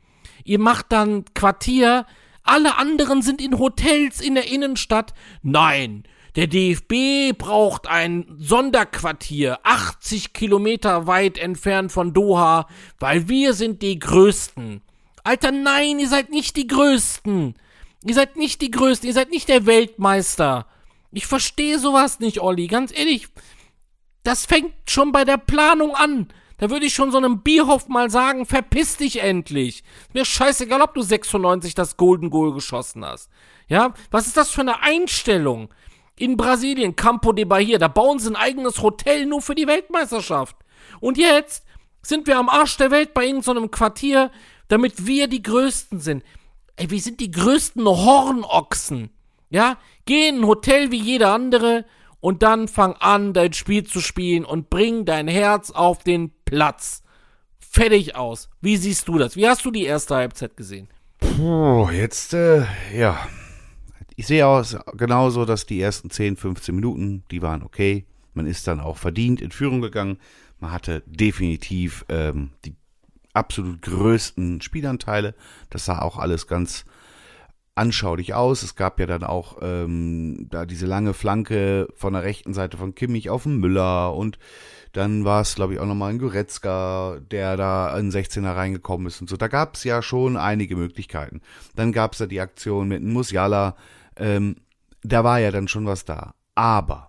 Ihr 0.45 0.57
macht 0.57 0.87
dann 0.91 1.25
Quartier, 1.35 2.07
alle 2.41 2.75
anderen 2.79 3.21
sind 3.21 3.39
in 3.39 3.59
Hotels 3.59 4.19
in 4.19 4.33
der 4.33 4.51
Innenstadt. 4.51 5.13
Nein, 5.43 6.05
der 6.35 6.47
DFB 6.47 7.37
braucht 7.37 7.85
ein 7.85 8.25
Sonderquartier 8.39 9.59
80 9.61 10.33
Kilometer 10.33 11.05
weit 11.05 11.37
entfernt 11.37 11.91
von 11.91 12.15
Doha, 12.15 12.67
weil 12.97 13.29
wir 13.29 13.53
sind 13.53 13.83
die 13.83 13.99
Größten. 13.99 14.81
Alter, 15.27 15.51
nein, 15.51 15.99
ihr 15.99 16.07
seid 16.07 16.29
nicht 16.29 16.55
die 16.55 16.67
Größten. 16.67 17.55
Ihr 18.05 18.13
seid 18.13 18.37
nicht 18.37 18.61
die 18.61 18.71
Größten, 18.71 19.07
ihr 19.07 19.13
seid 19.13 19.29
nicht 19.29 19.49
der 19.49 19.65
Weltmeister. 19.65 20.67
Ich 21.11 21.27
verstehe 21.27 21.79
sowas 21.79 22.21
nicht, 22.21 22.39
Olli, 22.39 22.67
ganz 22.67 22.97
ehrlich. 22.97 23.27
Das 24.23 24.45
fängt 24.45 24.71
schon 24.89 25.11
bei 25.11 25.25
der 25.25 25.35
Planung 25.35 25.93
an. 25.95 26.29
Da 26.59 26.69
würde 26.69 26.85
ich 26.85 26.93
schon 26.93 27.11
so 27.11 27.17
einem 27.17 27.41
Bierhoff 27.41 27.89
mal 27.89 28.09
sagen, 28.09 28.45
verpiss 28.45 28.95
dich 28.95 29.21
endlich. 29.21 29.83
Mir 30.13 30.23
scheißegal, 30.23 30.81
ob 30.81 30.93
du 30.93 31.01
96 31.01 31.75
das 31.75 31.97
Golden 31.97 32.29
Goal 32.29 32.53
geschossen 32.53 33.03
hast. 33.03 33.29
Ja, 33.67 33.93
was 34.11 34.27
ist 34.27 34.37
das 34.37 34.49
für 34.49 34.61
eine 34.61 34.81
Einstellung? 34.81 35.73
In 36.15 36.37
Brasilien, 36.37 36.95
Campo 36.95 37.33
de 37.33 37.43
Bahia, 37.43 37.77
da 37.79 37.89
bauen 37.89 38.19
sie 38.19 38.31
ein 38.31 38.37
eigenes 38.37 38.81
Hotel 38.81 39.25
nur 39.25 39.41
für 39.41 39.55
die 39.55 39.67
Weltmeisterschaft. 39.67 40.55
Und 41.01 41.17
jetzt 41.17 41.65
sind 42.01 42.27
wir 42.27 42.37
am 42.37 42.47
Arsch 42.47 42.77
der 42.77 42.91
Welt 42.91 43.13
bei 43.13 43.25
irgendeinem 43.25 43.63
so 43.63 43.67
Quartier, 43.67 44.31
damit 44.67 45.05
wir 45.05 45.27
die 45.27 45.43
Größten 45.43 45.99
sind. 45.99 46.23
Ey, 46.75 46.89
wir 46.89 46.99
sind 46.99 47.19
die 47.19 47.31
größten 47.31 47.85
Hornochsen. 47.85 49.09
Ja, 49.49 49.77
geh 50.05 50.29
in 50.29 50.41
ein 50.41 50.47
Hotel 50.47 50.91
wie 50.91 51.01
jeder 51.01 51.33
andere 51.33 51.85
und 52.19 52.43
dann 52.43 52.67
fang 52.67 52.93
an, 52.93 53.33
dein 53.33 53.53
Spiel 53.53 53.83
zu 53.83 54.01
spielen 54.01 54.45
und 54.45 54.69
bring 54.69 55.05
dein 55.05 55.27
Herz 55.27 55.71
auf 55.71 56.03
den 56.03 56.31
Platz. 56.45 57.03
Fertig 57.59 58.15
aus. 58.15 58.49
Wie 58.61 58.77
siehst 58.77 59.07
du 59.07 59.17
das? 59.17 59.35
Wie 59.35 59.47
hast 59.47 59.63
du 59.65 59.71
die 59.71 59.85
erste 59.85 60.15
Halbzeit 60.15 60.57
gesehen? 60.57 60.89
Puh, 61.19 61.89
jetzt, 61.91 62.33
äh, 62.33 62.65
ja. 62.93 63.27
Ich 64.15 64.27
sehe 64.27 64.47
auch 64.47 64.65
genauso, 64.93 65.45
dass 65.45 65.65
die 65.65 65.79
ersten 65.79 66.09
10, 66.09 66.37
15 66.37 66.73
Minuten, 66.75 67.23
die 67.29 67.41
waren 67.41 67.61
okay. 67.61 68.05
Man 68.33 68.47
ist 68.47 68.67
dann 68.67 68.79
auch 68.79 68.97
verdient 68.97 69.41
in 69.41 69.51
Führung 69.51 69.81
gegangen. 69.81 70.17
Man 70.59 70.71
hatte 70.71 71.03
definitiv 71.05 72.03
ähm, 72.09 72.51
die 72.65 72.75
absolut 73.37 73.81
größten 73.81 74.61
Spielanteile. 74.61 75.35
Das 75.69 75.85
sah 75.85 75.99
auch 75.99 76.17
alles 76.17 76.47
ganz 76.47 76.85
anschaulich 77.75 78.33
aus. 78.33 78.63
Es 78.63 78.75
gab 78.75 78.99
ja 78.99 79.05
dann 79.05 79.23
auch 79.23 79.57
ähm, 79.61 80.47
da 80.49 80.65
diese 80.65 80.85
lange 80.85 81.13
Flanke 81.13 81.87
von 81.95 82.13
der 82.13 82.23
rechten 82.23 82.53
Seite 82.53 82.77
von 82.77 82.95
Kimmich 82.95 83.29
auf 83.29 83.43
den 83.43 83.57
Müller 83.57 84.15
und 84.15 84.39
dann 84.93 85.25
war 85.25 85.41
es, 85.41 85.53
glaube 85.53 85.73
ich, 85.73 85.79
auch 85.79 85.85
nochmal 85.85 86.11
ein 86.11 86.17
Goretzka, 86.19 87.19
der 87.19 87.55
da 87.55 87.95
in 87.97 88.11
16er 88.11 88.55
reingekommen 88.55 89.07
ist 89.07 89.21
und 89.21 89.29
so. 89.29 89.37
Da 89.37 89.47
gab 89.47 89.75
es 89.75 89.83
ja 89.83 90.01
schon 90.01 90.37
einige 90.37 90.75
Möglichkeiten. 90.75 91.41
Dann 91.75 91.91
gab 91.91 92.13
es 92.13 92.19
ja 92.19 92.25
die 92.25 92.41
Aktion 92.41 92.87
mit 92.87 93.03
Musiala. 93.03 93.75
Ähm, 94.15 94.55
da 95.03 95.23
war 95.23 95.39
ja 95.39 95.51
dann 95.51 95.67
schon 95.67 95.85
was 95.85 96.03
da. 96.03 96.33
Aber 96.55 97.06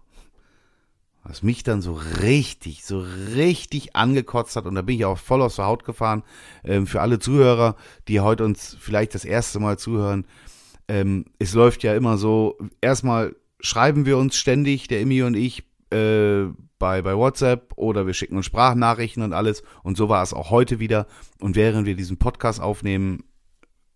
was 1.29 1.43
mich 1.43 1.63
dann 1.63 1.83
so 1.83 1.93
richtig, 1.93 2.85
so 2.85 3.05
richtig 3.35 3.95
angekotzt 3.95 4.57
hat, 4.57 4.67
und 4.67 4.75
da 4.75 4.83
bin 4.83 4.97
ich 4.97 5.05
auch 5.05 5.19
voll 5.19 5.43
aus 5.43 5.57
der 5.57 5.67
Haut 5.67 5.85
gefahren, 5.85 6.23
ähm, 6.65 6.87
für 6.87 7.01
alle 7.01 7.19
Zuhörer, 7.19 7.77
die 8.09 8.21
heute 8.21 8.45
uns 8.45 8.77
vielleicht 8.81 9.15
das 9.15 9.25
erste 9.25 9.61
Mal 9.61 9.79
zuhören, 9.79 10.27
ähm, 10.89 11.27
es 11.39 11.53
läuft 11.53 11.83
ja 11.83 11.95
immer 11.95 12.17
so, 12.17 12.59
erstmal 12.81 13.37
schreiben 13.61 14.07
wir 14.07 14.17
uns 14.17 14.37
ständig, 14.37 14.89
der 14.89 15.01
Emmy 15.01 15.23
und 15.23 15.35
ich, 15.35 15.65
äh, 15.91 16.47
bei, 16.79 17.03
bei 17.03 17.17
WhatsApp 17.17 17.73
oder 17.77 18.07
wir 18.07 18.15
schicken 18.15 18.37
uns 18.37 18.47
Sprachnachrichten 18.47 19.23
und 19.23 19.33
alles. 19.33 19.63
Und 19.83 19.97
so 19.97 20.09
war 20.09 20.23
es 20.23 20.33
auch 20.33 20.51
heute 20.51 20.79
wieder. 20.79 21.07
Und 21.41 21.57
während 21.57 21.87
wir 21.87 21.97
diesen 21.97 22.19
Podcast 22.19 22.61
aufnehmen, 22.61 23.25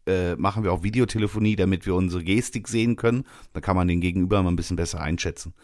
äh, 0.07 0.35
machen 0.35 0.65
wir 0.65 0.73
auch 0.73 0.83
Videotelefonie, 0.83 1.55
damit 1.55 1.87
wir 1.87 1.95
unsere 1.95 2.25
Gestik 2.25 2.67
sehen 2.67 2.97
können. 2.97 3.25
Da 3.53 3.61
kann 3.61 3.77
man 3.77 3.87
den 3.87 4.01
Gegenüber 4.01 4.43
mal 4.43 4.51
ein 4.51 4.57
bisschen 4.57 4.77
besser 4.77 5.01
einschätzen. 5.01 5.55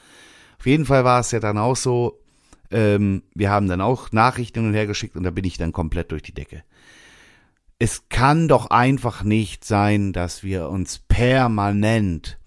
Auf 0.59 0.67
jeden 0.67 0.87
Fall 0.87 1.05
war 1.05 1.21
es 1.21 1.31
ja 1.31 1.41
dann 1.41 1.59
auch 1.59 1.77
so, 1.77 2.21
ähm, 2.71 3.23
wir 3.35 3.51
haben 3.51 3.69
dann 3.69 3.81
auch 3.81 4.13
Nachrichten 4.13 4.67
und 4.67 4.75
her 4.75 4.87
geschickt 4.87 5.17
und 5.17 5.23
da 5.23 5.31
bin 5.31 5.45
ich 5.45 5.57
dann 5.57 5.73
komplett 5.73 6.11
durch 6.13 6.23
die 6.23 6.35
Decke 6.35 6.65
es 7.79 8.09
kann 8.09 8.49
doch 8.49 8.71
einfach 8.71 9.23
nicht 9.23 9.65
sein, 9.65 10.13
dass 10.13 10.43
wir 10.43 10.69
uns 10.69 10.99
permanent 10.99 12.39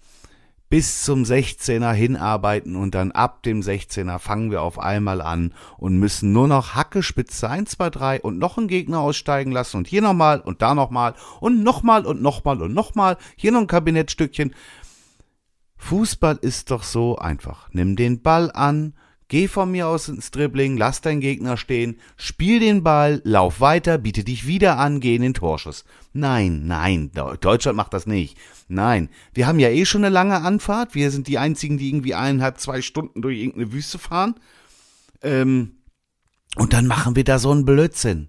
bis 0.68 1.02
zum 1.02 1.22
16er 1.22 1.92
hinarbeiten 1.92 2.76
und 2.76 2.94
dann 2.94 3.12
ab 3.12 3.42
dem 3.42 3.60
16er 3.60 4.18
fangen 4.18 4.50
wir 4.50 4.62
auf 4.62 4.78
einmal 4.78 5.20
an 5.20 5.52
und 5.76 5.98
müssen 5.98 6.32
nur 6.32 6.48
noch 6.48 6.74
Hackespitze 6.74 7.48
1, 7.48 7.72
2, 7.72 7.90
3 7.90 8.20
und 8.22 8.38
noch 8.38 8.56
einen 8.56 8.68
Gegner 8.68 9.00
aussteigen 9.00 9.52
lassen 9.52 9.78
und 9.78 9.86
hier 9.86 10.00
nochmal 10.00 10.40
und 10.40 10.62
da 10.62 10.74
nochmal 10.74 11.14
und 11.40 11.62
nochmal 11.62 12.06
und 12.06 12.22
nochmal 12.22 12.62
und 12.62 12.72
nochmal, 12.72 13.18
hier 13.36 13.52
noch 13.52 13.60
ein 13.60 13.66
Kabinettstückchen. 13.66 14.54
Fußball 15.82 16.38
ist 16.40 16.70
doch 16.70 16.84
so 16.84 17.16
einfach. 17.16 17.68
Nimm 17.72 17.96
den 17.96 18.22
Ball 18.22 18.50
an, 18.52 18.94
Geh 19.32 19.48
von 19.48 19.70
mir 19.70 19.88
aus 19.88 20.10
ins 20.10 20.30
Dribbling, 20.30 20.76
lass 20.76 21.00
deinen 21.00 21.22
Gegner 21.22 21.56
stehen, 21.56 21.98
spiel 22.18 22.60
den 22.60 22.82
Ball, 22.82 23.22
lauf 23.24 23.62
weiter, 23.62 23.96
biete 23.96 24.24
dich 24.24 24.46
wieder 24.46 24.78
an, 24.78 25.00
geh 25.00 25.16
in 25.16 25.22
den 25.22 25.32
Torschuss. 25.32 25.86
Nein, 26.12 26.66
nein, 26.66 27.10
Deutschland 27.40 27.74
macht 27.74 27.94
das 27.94 28.06
nicht. 28.06 28.36
Nein, 28.68 29.08
wir 29.32 29.46
haben 29.46 29.58
ja 29.58 29.70
eh 29.70 29.86
schon 29.86 30.04
eine 30.04 30.12
lange 30.12 30.42
Anfahrt. 30.42 30.94
Wir 30.94 31.10
sind 31.10 31.28
die 31.28 31.38
einzigen, 31.38 31.78
die 31.78 31.88
irgendwie 31.88 32.14
eineinhalb, 32.14 32.60
zwei 32.60 32.82
Stunden 32.82 33.22
durch 33.22 33.38
irgendeine 33.38 33.72
Wüste 33.72 33.98
fahren. 33.98 34.34
Ähm, 35.22 35.76
und 36.56 36.74
dann 36.74 36.86
machen 36.86 37.16
wir 37.16 37.24
da 37.24 37.38
so 37.38 37.52
einen 37.52 37.64
Blödsinn. 37.64 38.28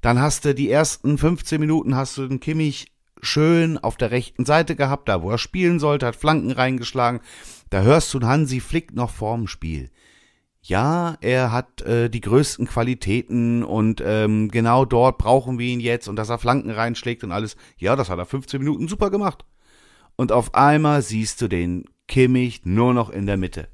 Dann 0.00 0.20
hast 0.20 0.44
du 0.44 0.54
die 0.54 0.70
ersten 0.70 1.18
15 1.18 1.58
Minuten 1.58 1.96
hast 1.96 2.16
du 2.16 2.28
den 2.28 2.38
Kimmich 2.38 2.89
schön 3.22 3.78
auf 3.78 3.96
der 3.96 4.10
rechten 4.10 4.44
Seite 4.44 4.76
gehabt, 4.76 5.08
da 5.08 5.22
wo 5.22 5.30
er 5.30 5.38
spielen 5.38 5.78
sollte, 5.78 6.06
hat 6.06 6.16
Flanken 6.16 6.50
reingeschlagen. 6.50 7.20
Da 7.70 7.82
hörst 7.82 8.12
du 8.14 8.20
Hansi 8.20 8.60
Flick 8.60 8.94
noch 8.94 9.10
vorm 9.10 9.46
Spiel 9.46 9.90
ja, 10.62 11.16
er 11.20 11.52
hat 11.52 11.82
äh, 11.82 12.10
die 12.10 12.20
größten 12.20 12.66
Qualitäten 12.66 13.64
und 13.64 14.02
ähm, 14.04 14.48
genau 14.50 14.84
dort 14.84 15.18
brauchen 15.18 15.58
wir 15.58 15.66
ihn 15.66 15.80
jetzt 15.80 16.06
und 16.06 16.16
dass 16.16 16.28
er 16.28 16.38
Flanken 16.38 16.70
reinschlägt 16.70 17.24
und 17.24 17.32
alles. 17.32 17.56
Ja, 17.78 17.96
das 17.96 18.10
hat 18.10 18.18
er 18.18 18.26
15 18.26 18.60
Minuten 18.60 18.86
super 18.86 19.10
gemacht. 19.10 19.44
Und 20.16 20.32
auf 20.32 20.54
einmal 20.54 21.00
siehst 21.00 21.40
du 21.40 21.48
den 21.48 21.84
Kimmich 22.08 22.62
nur 22.64 22.92
noch 22.92 23.08
in 23.08 23.26
der 23.26 23.38
Mitte. 23.38 23.68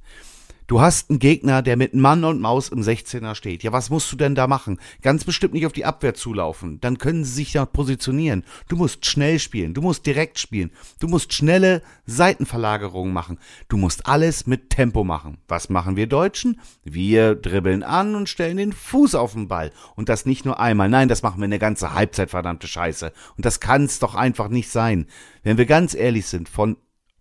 Du 0.67 0.81
hast 0.81 1.11
einen 1.11 1.21
Gegner, 1.21 1.63
der 1.63 1.77
mit 1.77 1.95
Mann 1.95 2.25
und 2.25 2.41
Maus 2.41 2.71
im 2.71 2.81
16er 2.81 3.37
steht. 3.37 3.63
Ja, 3.63 3.71
was 3.71 3.89
musst 3.89 4.11
du 4.11 4.17
denn 4.17 4.35
da 4.35 4.49
machen? 4.49 4.81
Ganz 5.01 5.23
bestimmt 5.23 5.55
nicht 5.55 5.65
auf 5.65 5.73
die 5.73 5.85
Abwehr 5.85 6.15
zulaufen. 6.15 6.81
Dann 6.81 6.99
können 6.99 7.25
sie 7.25 7.35
sich 7.35 7.53
ja 7.53 7.65
positionieren. 7.67 8.43
Du 8.69 8.75
musst 8.75 9.07
schnell 9.07 9.39
spielen. 9.39 9.75
Du 9.75 9.81
musst 9.81 10.07
direkt 10.07 10.41
spielen. 10.41 10.73
Du 10.99 11.07
musst 11.07 11.33
schnelle 11.33 11.83
Seitenverlagerungen 12.07 13.13
machen. 13.13 13.39
Du 13.69 13.77
musst 13.77 14.07
alles 14.09 14.49
mit 14.49 14.71
Tempo 14.71 15.05
machen. 15.05 15.39
Was 15.47 15.69
machen 15.69 15.95
wir 15.95 16.09
Deutschen? 16.09 16.61
Wir 16.83 17.37
dribbeln 17.37 17.85
an 17.85 18.17
und 18.17 18.29
stellen 18.29 18.57
den 18.57 18.73
Fuß 18.73 19.15
auf 19.15 19.35
den 19.35 19.47
Ball. 19.47 19.71
Und 19.95 20.09
das 20.09 20.27
nicht 20.27 20.45
nur 20.45 20.59
einmal. 20.59 20.89
Nein, 20.89 21.07
das 21.07 21.23
machen 21.23 21.39
wir 21.39 21.45
eine 21.45 21.61
ganze 21.61 21.95
Halbzeit, 21.95 22.31
verdammte 22.31 22.67
Scheiße. 22.67 23.13
Und 23.37 23.47
das 23.47 23.61
kann's 23.61 24.01
doch 24.01 24.17
einfach 24.17 24.49
nicht 24.49 24.71
sein. 24.71 25.07
Wenn 25.45 25.59
wir 25.59 25.67
ganz 25.67 25.95
ehrlich 25.95 26.27
sind, 26.27 26.49
von 26.49 26.77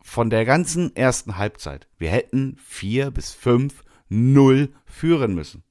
von 0.05 0.29
der 0.29 0.45
ganzen 0.45 0.95
ersten 0.95 1.37
Halbzeit. 1.37 1.87
Wir 1.97 2.11
hätten 2.11 2.57
vier 2.63 3.09
bis 3.09 3.31
fünf 3.31 3.83
null 4.07 4.71
führen 4.85 5.33
müssen. 5.33 5.63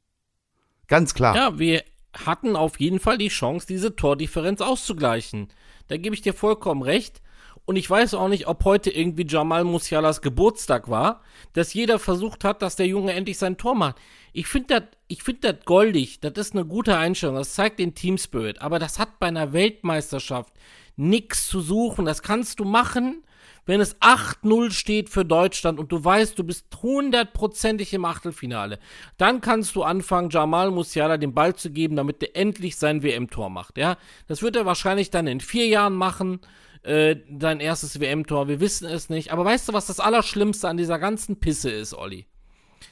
Ganz 0.88 1.14
klar. 1.14 1.36
Ja, 1.36 1.58
wir 1.58 1.84
hatten 2.12 2.56
auf 2.56 2.80
jeden 2.80 2.98
Fall 2.98 3.16
die 3.16 3.28
Chance, 3.28 3.64
diese 3.66 3.94
Tordifferenz 3.94 4.60
auszugleichen. 4.60 5.48
Da 5.86 5.96
gebe 5.96 6.16
ich 6.16 6.20
dir 6.20 6.34
vollkommen 6.34 6.82
recht. 6.82 7.22
Und 7.64 7.76
ich 7.76 7.88
weiß 7.88 8.14
auch 8.14 8.28
nicht, 8.28 8.48
ob 8.48 8.64
heute 8.64 8.90
irgendwie 8.90 9.24
Jamal 9.26 9.62
Musialas 9.62 10.20
Geburtstag 10.20 10.90
war, 10.90 11.22
dass 11.52 11.72
jeder 11.72 12.00
versucht 12.00 12.42
hat, 12.42 12.60
dass 12.60 12.76
der 12.76 12.88
Junge 12.88 13.12
endlich 13.12 13.38
sein 13.38 13.56
Tor 13.56 13.76
macht. 13.76 13.96
Ich 14.32 14.48
finde 14.48 14.80
das, 14.80 14.82
ich 15.06 15.22
finde 15.22 15.54
das 15.54 15.64
goldig. 15.64 16.20
Das 16.20 16.32
ist 16.36 16.54
eine 16.54 16.66
gute 16.66 16.98
Einstellung. 16.98 17.36
Das 17.36 17.54
zeigt 17.54 17.78
den 17.78 17.94
Team 17.94 18.18
Spirit. 18.18 18.60
Aber 18.60 18.80
das 18.80 18.98
hat 18.98 19.20
bei 19.20 19.28
einer 19.28 19.52
Weltmeisterschaft 19.52 20.52
nichts 20.96 21.46
zu 21.46 21.60
suchen. 21.60 22.04
Das 22.04 22.20
kannst 22.20 22.58
du 22.58 22.64
machen, 22.64 23.22
wenn 23.66 23.80
es 23.80 24.00
8-0 24.00 24.70
steht 24.72 25.08
für 25.10 25.24
Deutschland 25.24 25.78
und 25.78 25.90
du 25.90 26.04
weißt, 26.04 26.38
du 26.38 26.44
bist 26.44 26.66
hundertprozentig 26.82 27.94
im 27.94 28.04
Achtelfinale, 28.04 28.78
dann 29.16 29.40
kannst 29.40 29.76
du 29.76 29.82
anfangen, 29.82 30.30
Jamal 30.30 30.70
Musiala 30.70 31.16
den 31.16 31.34
Ball 31.34 31.54
zu 31.54 31.70
geben, 31.70 31.96
damit 31.96 32.22
er 32.22 32.36
endlich 32.36 32.76
sein 32.76 33.02
WM-Tor 33.02 33.50
macht, 33.50 33.78
ja. 33.78 33.96
Das 34.26 34.42
wird 34.42 34.56
er 34.56 34.66
wahrscheinlich 34.66 35.10
dann 35.10 35.26
in 35.26 35.40
vier 35.40 35.66
Jahren 35.66 35.94
machen, 35.94 36.40
äh, 36.84 37.16
dein 37.30 37.60
erstes 37.60 37.98
WM-Tor, 37.98 38.48
wir 38.48 38.60
wissen 38.60 38.86
es 38.86 39.08
nicht. 39.08 39.32
Aber 39.32 39.44
weißt 39.44 39.68
du, 39.68 39.72
was 39.72 39.86
das 39.86 40.00
Allerschlimmste 40.00 40.68
an 40.68 40.76
dieser 40.76 40.98
ganzen 40.98 41.40
Pisse 41.40 41.70
ist, 41.70 41.94
Olli? 41.94 42.26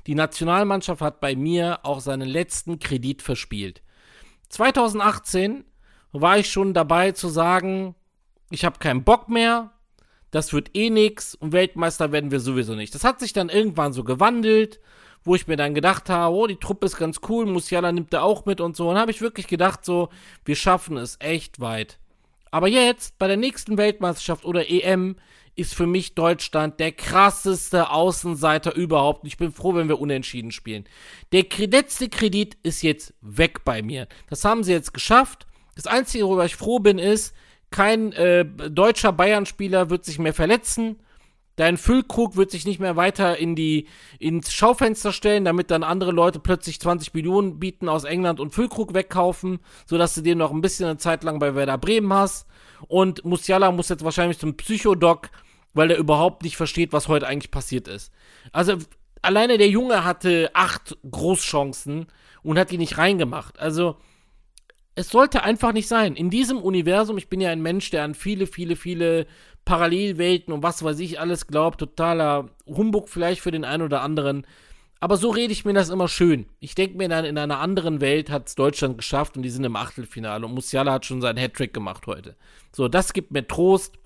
Die 0.06 0.14
Nationalmannschaft 0.14 1.02
hat 1.02 1.20
bei 1.20 1.36
mir 1.36 1.80
auch 1.82 2.00
seinen 2.00 2.28
letzten 2.28 2.78
Kredit 2.78 3.20
verspielt. 3.20 3.82
2018 4.48 5.64
war 6.12 6.38
ich 6.38 6.50
schon 6.50 6.74
dabei 6.74 7.12
zu 7.12 7.28
sagen, 7.28 7.94
ich 8.50 8.64
habe 8.64 8.78
keinen 8.78 9.04
Bock 9.04 9.28
mehr, 9.28 9.71
das 10.32 10.52
wird 10.52 10.74
eh 10.74 10.90
nix 10.90 11.36
und 11.36 11.52
Weltmeister 11.52 12.10
werden 12.10 12.32
wir 12.32 12.40
sowieso 12.40 12.74
nicht. 12.74 12.94
Das 12.94 13.04
hat 13.04 13.20
sich 13.20 13.32
dann 13.32 13.50
irgendwann 13.50 13.92
so 13.92 14.02
gewandelt, 14.02 14.80
wo 15.24 15.36
ich 15.36 15.46
mir 15.46 15.56
dann 15.56 15.74
gedacht 15.74 16.08
habe, 16.08 16.34
oh, 16.34 16.46
die 16.48 16.56
Truppe 16.56 16.86
ist 16.86 16.96
ganz 16.96 17.20
cool, 17.28 17.46
Musiala 17.46 17.92
nimmt 17.92 18.12
er 18.12 18.24
auch 18.24 18.44
mit 18.46 18.60
und 18.60 18.74
so. 18.74 18.88
Und 18.88 18.98
habe 18.98 19.12
ich 19.12 19.20
wirklich 19.20 19.46
gedacht, 19.46 19.84
so, 19.84 20.08
wir 20.44 20.56
schaffen 20.56 20.96
es 20.96 21.16
echt 21.20 21.60
weit. 21.60 21.98
Aber 22.50 22.66
jetzt, 22.66 23.18
bei 23.18 23.28
der 23.28 23.36
nächsten 23.36 23.76
Weltmeisterschaft 23.76 24.44
oder 24.44 24.68
EM, 24.68 25.16
ist 25.54 25.74
für 25.74 25.86
mich 25.86 26.14
Deutschland 26.14 26.80
der 26.80 26.92
krasseste 26.92 27.90
Außenseiter 27.90 28.74
überhaupt. 28.74 29.26
Ich 29.26 29.36
bin 29.36 29.52
froh, 29.52 29.74
wenn 29.74 29.88
wir 29.88 30.00
unentschieden 30.00 30.50
spielen. 30.50 30.84
Der 31.32 31.44
letzte 31.58 32.08
Kredit 32.08 32.56
ist 32.62 32.82
jetzt 32.82 33.12
weg 33.20 33.64
bei 33.64 33.82
mir. 33.82 34.08
Das 34.30 34.46
haben 34.46 34.64
sie 34.64 34.72
jetzt 34.72 34.94
geschafft. 34.94 35.46
Das 35.74 35.86
Einzige, 35.86 36.24
worüber 36.24 36.46
ich 36.46 36.56
froh 36.56 36.78
bin, 36.78 36.98
ist, 36.98 37.34
kein 37.72 38.12
äh, 38.12 38.44
deutscher 38.44 39.12
Bayern-Spieler 39.12 39.90
wird 39.90 40.04
sich 40.04 40.20
mehr 40.20 40.34
verletzen. 40.34 41.00
Dein 41.56 41.76
Füllkrug 41.76 42.36
wird 42.36 42.50
sich 42.50 42.64
nicht 42.64 42.80
mehr 42.80 42.96
weiter 42.96 43.36
in 43.36 43.54
die, 43.54 43.86
ins 44.18 44.52
Schaufenster 44.52 45.12
stellen, 45.12 45.44
damit 45.44 45.70
dann 45.70 45.82
andere 45.82 46.10
Leute 46.10 46.38
plötzlich 46.38 46.80
20 46.80 47.12
Millionen 47.12 47.58
bieten 47.58 47.90
aus 47.90 48.04
England 48.04 48.40
und 48.40 48.54
Füllkrug 48.54 48.94
wegkaufen, 48.94 49.58
sodass 49.84 50.14
du 50.14 50.22
den 50.22 50.38
noch 50.38 50.50
ein 50.50 50.62
bisschen 50.62 50.86
eine 50.86 50.96
Zeit 50.96 51.24
lang 51.24 51.38
bei 51.40 51.54
Werder 51.54 51.76
Bremen 51.76 52.12
hast. 52.12 52.46
Und 52.88 53.24
Musiala 53.24 53.70
muss 53.70 53.90
jetzt 53.90 54.04
wahrscheinlich 54.04 54.38
zum 54.38 54.56
Psychodoc, 54.56 55.28
weil 55.74 55.90
er 55.90 55.98
überhaupt 55.98 56.42
nicht 56.42 56.56
versteht, 56.56 56.92
was 56.92 57.08
heute 57.08 57.26
eigentlich 57.26 57.50
passiert 57.50 57.86
ist. 57.86 58.12
Also 58.52 58.76
alleine 59.20 59.58
der 59.58 59.68
Junge 59.68 60.04
hatte 60.04 60.50
acht 60.54 60.96
Großchancen 61.10 62.06
und 62.42 62.58
hat 62.58 62.70
die 62.70 62.78
nicht 62.78 62.96
reingemacht. 62.96 63.58
Also 63.60 63.96
es 64.94 65.08
sollte 65.08 65.42
einfach 65.42 65.72
nicht 65.72 65.88
sein. 65.88 66.16
In 66.16 66.30
diesem 66.30 66.58
Universum, 66.58 67.16
ich 67.16 67.28
bin 67.28 67.40
ja 67.40 67.50
ein 67.50 67.62
Mensch, 67.62 67.90
der 67.90 68.04
an 68.04 68.14
viele, 68.14 68.46
viele, 68.46 68.76
viele 68.76 69.26
Parallelwelten 69.64 70.52
und 70.52 70.62
was 70.62 70.82
weiß 70.82 70.98
ich 71.00 71.20
alles 71.20 71.46
glaubt, 71.46 71.78
totaler 71.78 72.50
Humbug 72.66 73.08
vielleicht 73.08 73.40
für 73.40 73.50
den 73.50 73.64
einen 73.64 73.82
oder 73.82 74.02
anderen. 74.02 74.46
Aber 75.00 75.16
so 75.16 75.30
rede 75.30 75.52
ich 75.52 75.64
mir 75.64 75.72
das 75.72 75.88
immer 75.88 76.08
schön. 76.08 76.46
Ich 76.60 76.74
denke 76.74 76.96
mir 76.96 77.08
dann, 77.08 77.24
in 77.24 77.38
einer 77.38 77.58
anderen 77.58 78.00
Welt 78.00 78.30
hat 78.30 78.48
es 78.48 78.54
Deutschland 78.54 78.98
geschafft 78.98 79.36
und 79.36 79.42
die 79.42 79.50
sind 79.50 79.64
im 79.64 79.76
Achtelfinale 79.76 80.46
und 80.46 80.54
Musiala 80.54 80.92
hat 80.92 81.06
schon 81.06 81.20
seinen 81.20 81.38
Hattrick 81.38 81.74
gemacht 81.74 82.06
heute. 82.06 82.36
So, 82.72 82.88
das 82.88 83.12
gibt 83.12 83.32
mir 83.32 83.46
Trost. 83.46 83.98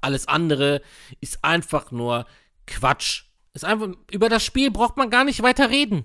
Alles 0.00 0.26
andere 0.26 0.80
ist 1.20 1.44
einfach 1.44 1.90
nur 1.90 2.26
Quatsch. 2.66 3.24
Ist 3.52 3.64
einfach, 3.64 3.88
über 4.10 4.28
das 4.28 4.44
Spiel 4.44 4.70
braucht 4.70 4.96
man 4.96 5.10
gar 5.10 5.24
nicht 5.24 5.42
weiter 5.42 5.70
reden. 5.70 6.04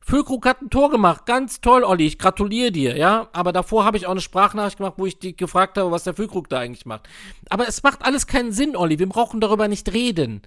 Füllkrug 0.00 0.46
hat 0.46 0.62
ein 0.62 0.70
Tor 0.70 0.90
gemacht. 0.90 1.26
Ganz 1.26 1.60
toll, 1.60 1.84
Olli. 1.84 2.06
Ich 2.06 2.18
gratuliere 2.18 2.72
dir, 2.72 2.96
ja. 2.96 3.28
Aber 3.32 3.52
davor 3.52 3.84
habe 3.84 3.96
ich 3.96 4.06
auch 4.06 4.12
eine 4.12 4.20
Sprachnachricht 4.20 4.78
gemacht, 4.78 4.94
wo 4.96 5.06
ich 5.06 5.18
dich 5.18 5.36
gefragt 5.36 5.76
habe, 5.76 5.90
was 5.90 6.04
der 6.04 6.14
Füllkrug 6.14 6.48
da 6.48 6.58
eigentlich 6.58 6.86
macht. 6.86 7.08
Aber 7.48 7.68
es 7.68 7.82
macht 7.82 8.04
alles 8.04 8.26
keinen 8.26 8.52
Sinn, 8.52 8.76
Olli. 8.76 8.98
Wir 8.98 9.08
brauchen 9.08 9.40
darüber 9.40 9.68
nicht 9.68 9.92
reden. 9.92 10.42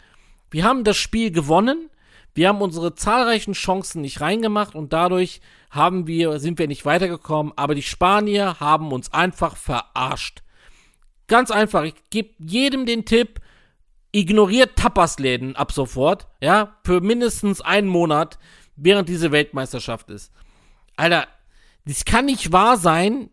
Wir 0.49 0.63
haben 0.63 0.83
das 0.83 0.97
Spiel 0.97 1.31
gewonnen. 1.31 1.89
Wir 2.35 2.47
haben 2.47 2.61
unsere 2.61 2.95
zahlreichen 2.95 3.53
Chancen 3.53 4.01
nicht 4.01 4.19
reingemacht 4.19 4.73
und 4.73 4.91
dadurch 4.91 5.39
haben 5.69 6.07
wir, 6.07 6.39
sind 6.39 6.57
wir 6.57 6.67
nicht 6.67 6.85
weitergekommen. 6.85 7.53
Aber 7.55 7.75
die 7.75 7.83
Spanier 7.83 8.59
haben 8.59 8.91
uns 8.91 9.13
einfach 9.13 9.55
verarscht. 9.55 10.41
Ganz 11.27 11.51
einfach. 11.51 11.83
Ich 11.83 11.95
gebe 12.09 12.29
jedem 12.39 12.87
den 12.87 13.05
Tipp, 13.05 13.39
ignoriert 14.11 14.75
Tapasläden 14.75 15.55
ab 15.55 15.71
sofort, 15.71 16.27
ja, 16.41 16.77
für 16.83 17.01
mindestens 17.01 17.61
einen 17.61 17.87
Monat 17.87 18.37
während 18.75 19.09
diese 19.09 19.31
Weltmeisterschaft 19.31 20.09
ist. 20.09 20.31
Alter, 20.95 21.27
das 21.85 22.05
kann 22.05 22.25
nicht 22.25 22.51
wahr 22.51 22.77
sein, 22.77 23.29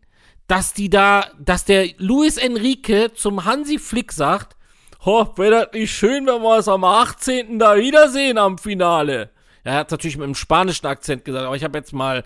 dass 0.47 0.73
die 0.73 0.91
da, 0.91 1.27
dass 1.39 1.65
der 1.65 1.89
Luis 1.99 2.37
Enrique 2.37 3.13
zum 3.15 3.45
Hansi 3.45 3.79
Flick 3.79 4.13
sagt, 4.13 4.57
oh, 5.05 5.27
wäre 5.37 5.67
das 5.67 5.73
nicht 5.73 5.93
schön, 5.93 6.27
wenn 6.27 6.43
wir 6.43 6.59
es 6.59 6.69
am 6.69 6.85
18. 6.85 7.59
da 7.59 7.77
wiedersehen 7.77 8.39
am 8.39 8.59
Finale. 8.59 9.31
Er 9.63 9.75
hat 9.75 9.91
natürlich 9.91 10.17
mit 10.17 10.25
einem 10.25 10.35
spanischen 10.35 10.87
Akzent 10.87 11.25
gesagt, 11.25 11.47
aber 11.47 11.57
ich 11.57 11.65
habe 11.65 11.79
jetzt 11.79 11.93
mal, 11.93 12.25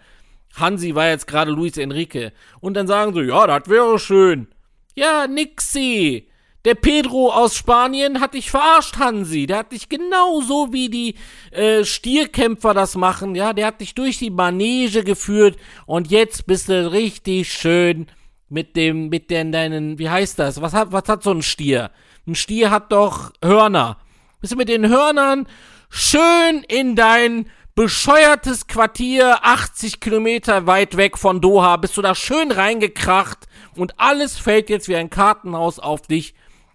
Hansi 0.57 0.95
war 0.95 1.09
jetzt 1.09 1.27
gerade 1.27 1.51
Luis 1.51 1.77
Enrique. 1.77 2.33
Und 2.61 2.75
dann 2.75 2.87
sagen 2.87 3.13
sie, 3.13 3.23
ja, 3.23 3.47
das 3.47 3.69
wäre 3.69 3.99
schön. 3.99 4.49
Ja, 4.95 5.27
nixi. 5.27 6.29
Der 6.65 6.75
Pedro 6.75 7.31
aus 7.31 7.57
Spanien 7.57 8.21
hat 8.21 8.33
dich 8.33 8.51
verarscht, 8.51 8.97
Hansi. 8.97 9.47
Der 9.47 9.59
hat 9.59 9.73
dich 9.73 9.91
genauso 9.91 10.73
wie 10.73 10.89
die 10.89 11.15
äh, 11.51 11.85
Stierkämpfer 11.85 12.73
das 12.73 12.97
machen, 12.97 13.35
ja. 13.35 13.53
Der 13.53 13.67
hat 13.67 13.83
dich 13.83 13.95
durch 13.95 14.19
die 14.19 14.31
Manege 14.31 15.05
geführt 15.05 15.59
und 15.85 16.11
jetzt 16.11 16.47
bist 16.47 16.71
du 16.71 16.91
richtig 16.91 17.53
schön 17.53 18.07
mit 18.49 18.77
dem, 18.77 19.11
mit 19.11 19.31
den 19.31 19.53
deinen, 19.53 19.99
wie 19.99 20.09
heißt 20.09 20.39
das? 20.39 20.63
Was 20.63 20.73
hat, 20.73 20.91
was 20.93 21.07
hat 21.07 21.23
so 21.23 21.33
ein 21.33 21.43
Stier? 21.43 21.91
Ein 22.27 22.35
Stier 22.35 22.71
hat 22.71 22.93
doch 22.93 23.33
Hörner. 23.43 23.99
Bist 24.41 24.55
du 24.55 24.57
mit 24.57 24.71
den 24.71 24.89
Hörnern 24.89 25.47
schön 25.91 26.65
in 26.69 26.97
dein 26.97 27.47
bescheuertes 27.75 28.69
Quartier 28.69 29.45
80 29.45 30.01
Kilometer 30.01 30.67
weit 30.67 30.97
weg 30.97 31.19
von 31.19 31.41
Doha, 31.41 31.77
bist 31.77 31.97
du 31.97 32.03
da 32.03 32.15
schön 32.15 32.53
reingekracht 32.53 33.49
und 33.75 33.99
alles 33.99 34.39
fällt 34.39 34.71
jetzt 34.71 34.89
wie 34.89 34.97
ein 34.97 35.11
Kartenhaus 35.11 35.79
auf 35.81 36.03
dich 36.03 36.35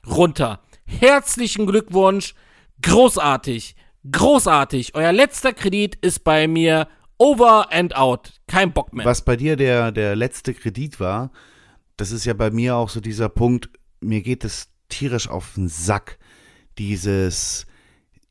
runter. 0.09 0.59
Herzlichen 0.85 1.65
Glückwunsch, 1.65 2.33
großartig, 2.81 3.75
großartig. 4.11 4.95
Euer 4.95 5.11
letzter 5.11 5.53
Kredit 5.53 5.95
ist 5.95 6.23
bei 6.23 6.47
mir 6.47 6.87
over 7.17 7.71
and 7.71 7.95
out. 7.95 8.33
Kein 8.47 8.73
Bock 8.73 8.93
mehr. 8.93 9.05
Was 9.05 9.23
bei 9.23 9.35
dir 9.35 9.55
der, 9.55 9.91
der 9.91 10.15
letzte 10.15 10.53
Kredit 10.53 10.99
war, 10.99 11.31
das 11.97 12.11
ist 12.11 12.25
ja 12.25 12.33
bei 12.33 12.49
mir 12.49 12.75
auch 12.75 12.89
so 12.89 13.01
dieser 13.01 13.29
Punkt, 13.29 13.69
mir 13.99 14.21
geht 14.21 14.43
es 14.43 14.69
tierisch 14.87 15.29
auf 15.29 15.53
den 15.55 15.67
Sack, 15.67 16.17
dieses 16.77 17.67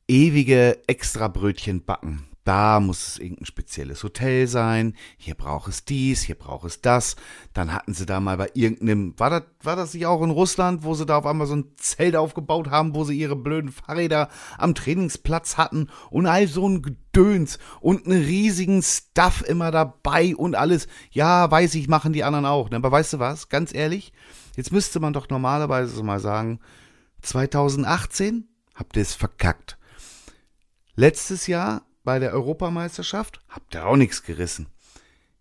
ewige 0.09 0.79
Extrabrötchen 0.87 1.85
backen. 1.85 2.27
Da 2.49 2.81
muss 2.81 3.07
es 3.07 3.19
irgendein 3.19 3.45
spezielles 3.45 4.03
Hotel 4.03 4.47
sein. 4.47 4.95
Hier 5.19 5.35
braucht 5.35 5.69
es 5.69 5.85
dies, 5.85 6.23
hier 6.23 6.35
braucht 6.35 6.65
es 6.65 6.81
das. 6.81 7.17
Dann 7.53 7.75
hatten 7.75 7.93
sie 7.93 8.07
da 8.07 8.21
mal 8.21 8.39
bei 8.39 8.49
irgendeinem, 8.55 9.13
war 9.19 9.29
das, 9.29 9.43
war 9.63 9.77
das 9.77 9.93
nicht 9.93 10.07
auch 10.07 10.23
in 10.23 10.31
Russland, 10.31 10.83
wo 10.83 10.95
sie 10.95 11.05
da 11.05 11.19
auf 11.19 11.27
einmal 11.27 11.47
so 11.47 11.57
ein 11.57 11.73
Zelt 11.77 12.17
aufgebaut 12.17 12.71
haben, 12.71 12.95
wo 12.95 13.05
sie 13.05 13.19
ihre 13.19 13.37
blöden 13.37 13.71
Fahrräder 13.71 14.31
am 14.57 14.75
Trainingsplatz 14.75 15.59
hatten 15.59 15.89
und 16.09 16.25
all 16.25 16.49
so 16.49 16.67
ein 16.67 16.81
Gedöns 16.81 17.59
und 17.83 18.07
einen 18.07 18.25
riesigen 18.25 18.83
Stuff 18.83 19.45
immer 19.47 19.71
dabei 19.71 20.35
und 20.35 20.55
alles. 20.55 20.89
Ja, 21.11 21.51
weiß 21.51 21.75
ich, 21.75 21.87
machen 21.87 22.15
die 22.15 22.25
anderen 22.25 22.47
auch. 22.47 22.71
Aber 22.73 22.91
weißt 22.91 23.13
du 23.13 23.19
was? 23.19 23.51
Ganz 23.51 23.75
ehrlich, 23.75 24.11
jetzt 24.57 24.73
müsste 24.73 25.01
man 25.01 25.13
doch 25.13 25.29
normalerweise 25.29 26.03
mal 26.03 26.19
sagen, 26.19 26.61
2018 27.21 28.49
habt 28.75 28.97
ihr 28.97 29.03
es 29.03 29.13
verkackt. 29.13 29.77
Letztes 30.95 31.47
Jahr 31.47 31.83
bei 32.09 32.19
der 32.19 32.33
Europameisterschaft 32.33 33.43
habt 33.51 33.75
ihr 33.75 33.85
auch 33.85 33.97
nichts 33.97 34.23
gerissen. 34.23 34.69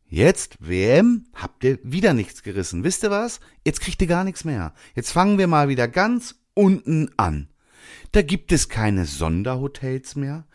Jetzt 0.10 0.58
WM 0.60 1.28
habt 1.34 1.64
ihr 1.64 1.80
wieder 1.82 2.14
nichts 2.14 2.44
gerissen. 2.44 2.84
Wisst 2.84 3.06
ihr 3.06 3.10
was? 3.10 3.40
Jetzt 3.64 3.80
kriegt 3.80 4.02
ihr 4.02 4.08
gar 4.10 4.26
nichts 4.26 4.44
mehr. 4.44 4.74
Jetzt 4.94 5.14
fangen 5.14 5.38
wir 5.38 5.48
mal 5.48 5.70
wieder 5.70 5.88
ganz 5.88 6.36
unten 6.56 7.10
an. 7.16 7.48
Da 8.12 8.22
gibt 8.22 8.52
es 8.52 8.68
keine 8.68 9.06
Sonderhotels 9.06 10.18
mehr. 10.18 10.46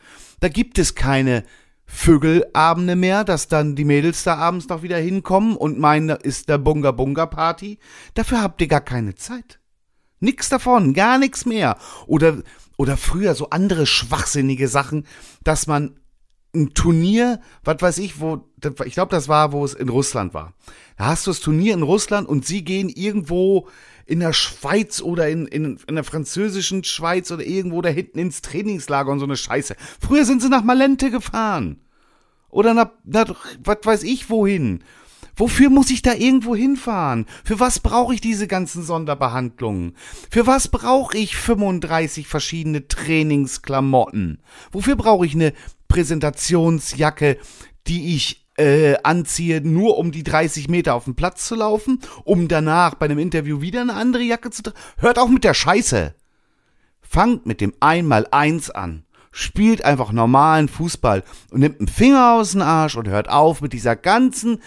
Da 0.41 0.51
gibt 0.51 0.79
es 0.79 0.95
keine 0.95 1.45
Vögelabende 1.87 2.95
mehr, 2.95 3.25
dass 3.25 3.49
dann 3.49 3.75
die 3.75 3.87
Mädels 3.87 4.23
da 4.23 4.35
abends 4.35 4.69
noch 4.69 4.83
wieder 4.83 4.99
hinkommen 4.99 5.57
und 5.57 5.79
meinen, 5.79 6.09
da 6.09 6.17
ist 6.17 6.51
der 6.51 6.59
Bunga 6.59 6.91
Bunga 6.91 7.25
Party. 7.25 7.79
Dafür 8.13 8.43
habt 8.43 8.61
ihr 8.61 8.69
gar 8.69 8.83
keine 8.83 9.15
Zeit. 9.15 9.61
Nix 10.21 10.51
davon, 10.51 10.93
gar 10.93 11.17
nichts 11.17 11.47
mehr. 11.47 11.79
Oder 12.07 12.43
oder 12.77 12.97
früher 12.97 13.35
so 13.37 13.51
andere 13.51 13.87
schwachsinnige 13.87 14.67
Sachen, 14.67 15.07
dass 15.45 15.67
man 15.67 16.01
ein 16.55 16.75
Turnier, 16.75 17.41
was 17.65 17.81
weiß 17.81 17.99
ich, 17.99 18.21
wo, 18.21 18.47
ich 18.85 18.95
glaube, 18.95 19.11
das 19.11 19.29
war, 19.29 19.53
wo 19.53 19.65
es 19.65 19.75
in 19.75 19.89
Russland 19.89 20.35
war. 20.35 20.53
Da 20.99 21.07
hast 21.07 21.27
du 21.27 21.31
das 21.31 21.41
Turnier 21.41 21.75
in 21.75 21.83
Russland 21.83 22.29
und 22.29 22.47
sie 22.47 22.63
gehen 22.63 22.89
irgendwo 22.89 23.69
in 24.05 24.21
der 24.21 24.33
Schweiz 24.33 25.01
oder 25.01 25.29
in, 25.29 25.47
in, 25.47 25.79
in 25.87 25.95
der 25.95 26.05
französischen 26.05 26.85
Schweiz 26.85 27.31
oder 27.31 27.45
irgendwo 27.45 27.81
da 27.81 27.89
hinten 27.89 28.19
ins 28.19 28.43
Trainingslager 28.43 29.11
und 29.11 29.19
so 29.19 29.25
eine 29.25 29.37
Scheiße. 29.37 29.77
Früher 30.01 30.25
sind 30.25 30.43
sie 30.43 30.51
nach 30.51 30.65
Malente 30.65 31.11
gefahren. 31.11 31.81
Oder 32.51 32.75
nach, 32.75 32.91
nach 33.05 33.35
was 33.65 33.79
weiß 33.83 34.03
ich 34.03 34.29
wohin. 34.29 34.85
Wofür 35.35 35.71
muss 35.71 35.89
ich 35.91 36.03
da 36.03 36.13
irgendwo 36.13 36.55
hinfahren? 36.55 37.25
Für 37.43 37.59
was 37.59 37.81
brauche 37.81 38.13
ich 38.13 38.21
diese 38.21 38.47
ganzen 38.47 38.83
Sonderbehandlungen? 38.83 39.97
Für 40.31 40.47
was 40.47 40.69
brauche 40.69 41.17
ich 41.17 41.37
35 41.37 42.29
verschiedene 42.29 42.87
Trainingsklamotten? 42.87 44.43
Wofür 44.73 44.97
brauche 44.97 45.25
ich 45.25 45.35
eine 45.35 45.55
Präsentationsjacke, 45.93 47.37
die 47.87 48.15
ich 48.15 48.47
äh, 48.57 48.97
anziehe, 49.03 49.61
nur 49.61 49.99
um 49.99 50.11
die 50.11 50.23
30 50.23 50.69
Meter 50.69 50.95
auf 50.95 51.05
den 51.05 51.15
Platz 51.15 51.47
zu 51.47 51.55
laufen, 51.55 52.01
um 52.25 52.49
danach 52.49 52.95
bei 52.95 53.05
einem 53.07 53.19
Interview 53.19 53.61
wieder 53.61 53.83
eine 53.83 53.93
andere 53.93 54.23
Jacke 54.23 54.51
zu 54.51 54.63
tragen? 54.63 54.79
Hört 54.97 55.19
auf 55.19 55.29
mit 55.29 55.45
der 55.45 55.55
Scheiße! 55.55 56.15
Fangt 57.03 57.45
mit 57.45 57.61
dem 57.61 57.75
Einmal-Eins 57.81 58.71
an 58.71 59.05
spielt 59.35 59.83
einfach 59.83 60.13
normalen 60.13 60.69
Fußball 60.69 61.25
und 61.51 61.61
nimmt 61.61 61.81
einen 61.81 61.89
Finger 61.89 62.35
aus 62.35 62.53
dem 62.53 62.61
Arsch 62.61 62.97
und 62.97 63.09
hört 63.09 63.31
auf 63.31 63.63
mit 63.63 63.73
dieser 63.73 63.97
ganzen 63.97 64.63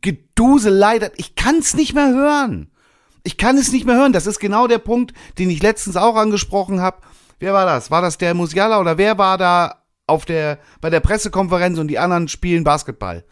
Geduselei, 0.00 1.10
ich 1.16 1.34
kann's 1.34 1.74
nicht 1.74 1.94
mehr 1.94 2.08
hören. 2.08 2.70
Ich 3.24 3.36
kann 3.36 3.58
es 3.58 3.72
nicht 3.72 3.84
mehr 3.84 3.96
hören. 3.96 4.14
Das 4.14 4.26
ist 4.26 4.40
genau 4.40 4.66
der 4.66 4.78
Punkt, 4.78 5.12
den 5.38 5.50
ich 5.50 5.62
letztens 5.62 5.96
auch 5.96 6.16
angesprochen 6.16 6.80
habe. 6.80 7.02
Wer 7.38 7.52
war 7.52 7.66
das? 7.66 7.90
War 7.90 8.00
das 8.00 8.16
der 8.16 8.32
Musiala 8.32 8.80
oder 8.80 8.96
wer 8.96 9.18
war 9.18 9.36
da 9.36 9.79
auf 10.10 10.24
der 10.24 10.58
bei 10.80 10.90
der 10.90 11.00
Pressekonferenz 11.00 11.78
und 11.78 11.88
die 11.88 11.98
anderen 11.98 12.28
spielen 12.28 12.64
Basketball? 12.64 13.24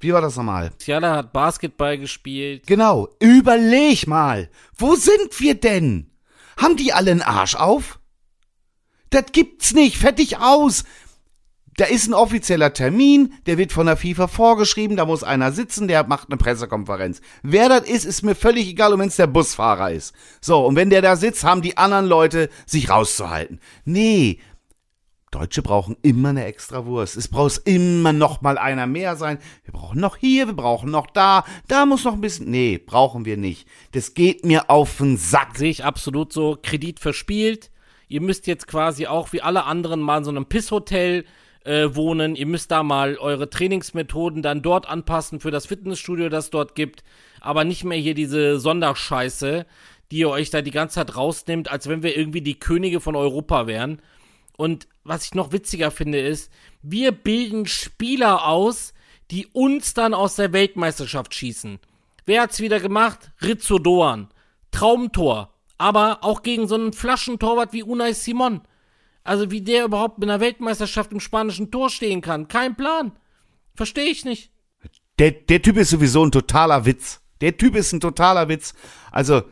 Wie 0.00 0.12
war 0.12 0.20
das 0.20 0.36
nochmal? 0.36 0.70
Musiala 0.74 1.16
hat 1.16 1.32
Basketball 1.32 1.96
gespielt. 1.96 2.66
Genau. 2.66 3.08
Überleg 3.20 4.08
mal. 4.08 4.50
Wo 4.76 4.96
sind 4.96 5.38
wir 5.38 5.54
denn? 5.54 6.10
Haben 6.56 6.76
die 6.76 6.92
alle 6.92 7.12
einen 7.12 7.22
Arsch 7.22 7.54
auf? 7.54 8.00
Das 9.10 9.26
gibt's 9.32 9.74
nicht. 9.74 9.96
Fertig 9.96 10.38
aus 10.38 10.84
da 11.76 11.86
ist 11.86 12.06
ein 12.06 12.14
offizieller 12.14 12.72
Termin, 12.74 13.34
der 13.46 13.56
wird 13.56 13.72
von 13.72 13.86
der 13.86 13.96
FIFA 13.96 14.28
vorgeschrieben, 14.28 14.96
da 14.96 15.06
muss 15.06 15.24
einer 15.24 15.52
sitzen, 15.52 15.88
der 15.88 16.06
macht 16.06 16.28
eine 16.28 16.36
Pressekonferenz. 16.36 17.20
Wer 17.42 17.68
das 17.68 17.88
ist, 17.88 18.04
ist 18.04 18.22
mir 18.22 18.34
völlig 18.34 18.68
egal, 18.68 18.92
und 18.92 19.00
wenn 19.00 19.08
es 19.08 19.16
der 19.16 19.26
Busfahrer 19.26 19.90
ist. 19.90 20.14
So, 20.40 20.66
und 20.66 20.76
wenn 20.76 20.90
der 20.90 21.02
da 21.02 21.16
sitzt, 21.16 21.44
haben 21.44 21.62
die 21.62 21.78
anderen 21.78 22.06
Leute 22.06 22.50
sich 22.66 22.90
rauszuhalten. 22.90 23.58
Nee, 23.84 24.38
Deutsche 25.32 25.62
brauchen 25.62 25.96
immer 26.02 26.28
eine 26.28 26.44
extra 26.44 26.84
Wurst. 26.84 27.16
Es 27.16 27.26
braucht 27.26 27.62
immer 27.64 28.12
noch 28.12 28.42
mal 28.42 28.58
einer 28.58 28.86
mehr 28.86 29.16
sein. 29.16 29.38
Wir 29.64 29.72
brauchen 29.72 29.98
noch 29.98 30.16
hier, 30.16 30.46
wir 30.46 30.54
brauchen 30.54 30.90
noch 30.90 31.06
da. 31.06 31.44
Da 31.68 31.86
muss 31.86 32.04
noch 32.04 32.12
ein 32.12 32.20
bisschen. 32.20 32.50
Nee, 32.50 32.78
brauchen 32.78 33.24
wir 33.24 33.38
nicht. 33.38 33.66
Das 33.92 34.14
geht 34.14 34.44
mir 34.44 34.68
auf 34.68 34.98
den 34.98 35.16
Sack. 35.16 35.56
Sehe 35.56 35.70
ich 35.70 35.84
absolut 35.84 36.32
so. 36.32 36.58
Kredit 36.62 37.00
verspielt. 37.00 37.70
Ihr 38.08 38.20
müsst 38.20 38.46
jetzt 38.46 38.66
quasi 38.66 39.06
auch 39.06 39.32
wie 39.32 39.40
alle 39.40 39.64
anderen 39.64 40.00
mal 40.00 40.18
in 40.18 40.24
so 40.24 40.30
einem 40.30 40.44
Pisshotel 40.44 41.24
äh, 41.64 41.88
wohnen. 41.94 42.36
Ihr 42.36 42.46
müsst 42.46 42.70
da 42.70 42.82
mal 42.82 43.16
eure 43.16 43.48
Trainingsmethoden 43.48 44.42
dann 44.42 44.60
dort 44.60 44.86
anpassen 44.86 45.40
für 45.40 45.50
das 45.50 45.64
Fitnessstudio, 45.64 46.28
das 46.28 46.50
dort 46.50 46.74
gibt. 46.74 47.04
Aber 47.40 47.64
nicht 47.64 47.84
mehr 47.84 47.98
hier 47.98 48.14
diese 48.14 48.60
Sonderscheiße, 48.60 49.64
die 50.10 50.18
ihr 50.18 50.28
euch 50.28 50.50
da 50.50 50.60
die 50.60 50.70
ganze 50.70 50.96
Zeit 50.96 51.16
rausnimmt, 51.16 51.70
als 51.70 51.88
wenn 51.88 52.02
wir 52.02 52.16
irgendwie 52.18 52.42
die 52.42 52.58
Könige 52.58 53.00
von 53.00 53.16
Europa 53.16 53.66
wären. 53.66 54.02
Und 54.56 54.86
was 55.04 55.24
ich 55.24 55.34
noch 55.34 55.52
witziger 55.52 55.90
finde, 55.90 56.20
ist, 56.20 56.50
wir 56.82 57.12
bilden 57.12 57.66
Spieler 57.66 58.46
aus, 58.46 58.92
die 59.30 59.46
uns 59.46 59.94
dann 59.94 60.14
aus 60.14 60.36
der 60.36 60.52
Weltmeisterschaft 60.52 61.34
schießen. 61.34 61.78
Wer 62.26 62.42
hat's 62.42 62.60
wieder 62.60 62.80
gemacht? 62.80 63.32
Rizzo 63.40 63.78
Doan. 63.78 64.28
Traumtor. 64.70 65.52
Aber 65.78 66.22
auch 66.22 66.42
gegen 66.42 66.68
so 66.68 66.74
einen 66.76 66.92
Flaschentorwart 66.92 67.72
wie 67.72 67.82
Unai 67.82 68.12
Simon. 68.12 68.60
Also 69.24 69.50
wie 69.50 69.62
der 69.62 69.84
überhaupt 69.84 70.18
mit 70.18 70.28
einer 70.28 70.40
Weltmeisterschaft 70.40 71.12
im 71.12 71.20
spanischen 71.20 71.70
Tor 71.70 71.90
stehen 71.90 72.20
kann. 72.20 72.48
Kein 72.48 72.76
Plan. 72.76 73.12
Verstehe 73.74 74.10
ich 74.10 74.24
nicht. 74.24 74.50
Der, 75.18 75.30
der 75.30 75.62
Typ 75.62 75.76
ist 75.76 75.90
sowieso 75.90 76.24
ein 76.24 76.32
totaler 76.32 76.84
Witz. 76.84 77.20
Der 77.40 77.56
Typ 77.56 77.74
ist 77.76 77.92
ein 77.92 78.00
totaler 78.00 78.48
Witz. 78.48 78.74
Also, 79.10 79.42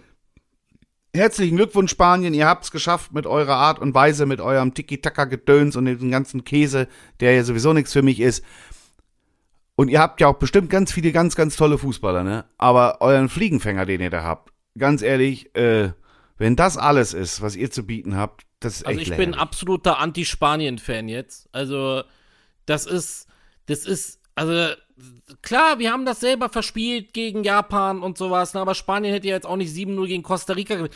herzlichen 1.14 1.57
Glückwunsch, 1.57 1.90
Spanien. 1.90 2.35
Ihr 2.35 2.46
habt's 2.46 2.70
geschafft 2.70 3.12
mit 3.12 3.27
eurer 3.27 3.57
Art 3.57 3.79
und 3.79 3.94
Weise, 3.94 4.27
mit 4.27 4.40
eurem 4.40 4.75
Tiki-Taka-Gedöns 4.75 5.77
und 5.77 5.87
dem 5.87 6.11
ganzen 6.11 6.44
Käse, 6.44 6.88
der 7.20 7.35
ja 7.35 7.44
sowieso 7.44 7.73
nichts 7.73 7.92
für 7.92 8.03
mich 8.03 8.20
ist. 8.20 8.44
Und 9.77 9.88
ihr 9.88 10.01
habt 10.01 10.20
ja 10.20 10.29
auch 10.29 10.38
bestimmt 10.38 10.68
ganz 10.70 10.92
viele 10.92 11.11
ganz, 11.11 11.35
ganz 11.37 11.57
tolle 11.57 11.79
Fußballer, 11.79 12.23
ne? 12.23 12.44
Aber 12.59 13.01
euren 13.01 13.29
Fliegenfänger, 13.29 13.87
den 13.87 14.01
ihr 14.03 14.11
da 14.11 14.23
habt, 14.23 14.53
ganz 14.77 15.01
ehrlich, 15.03 15.55
äh, 15.57 15.92
wenn 16.37 16.55
das 16.57 16.77
alles 16.77 17.14
ist, 17.14 17.40
was 17.40 17.57
ihr 17.57 17.70
zu 17.70 17.85
bieten 17.87 18.16
habt, 18.16 18.46
das 18.61 18.77
ist 18.77 18.87
Also 18.87 18.99
echt 18.99 19.03
ich 19.03 19.09
lächerlich. 19.11 19.31
bin 19.33 19.40
absoluter 19.40 19.99
Anti-Spanien-Fan 19.99 21.09
jetzt. 21.09 21.49
Also 21.53 22.03
das 22.66 22.87
ist, 22.87 23.27
das 23.66 23.87
ist, 23.87 24.20
also 24.35 24.75
klar, 25.43 25.79
wir 25.79 25.93
haben 25.93 26.05
das 26.05 26.21
selber 26.21 26.49
verspielt 26.49 27.13
gegen 27.13 27.45
Japan 27.45 28.03
und 28.03 28.19
sowas, 28.19 28.55
ne, 28.55 28.61
aber 28.61 28.75
Spanien 28.75 29.13
hätte 29.13 29.29
ja 29.29 29.35
jetzt 29.35 29.47
auch 29.47 29.57
nicht 29.57 29.75
7-0 29.75 30.07
gegen 30.07 30.23
Costa 30.23 30.53
Rica 30.53 30.75
gewinnt. 30.77 30.95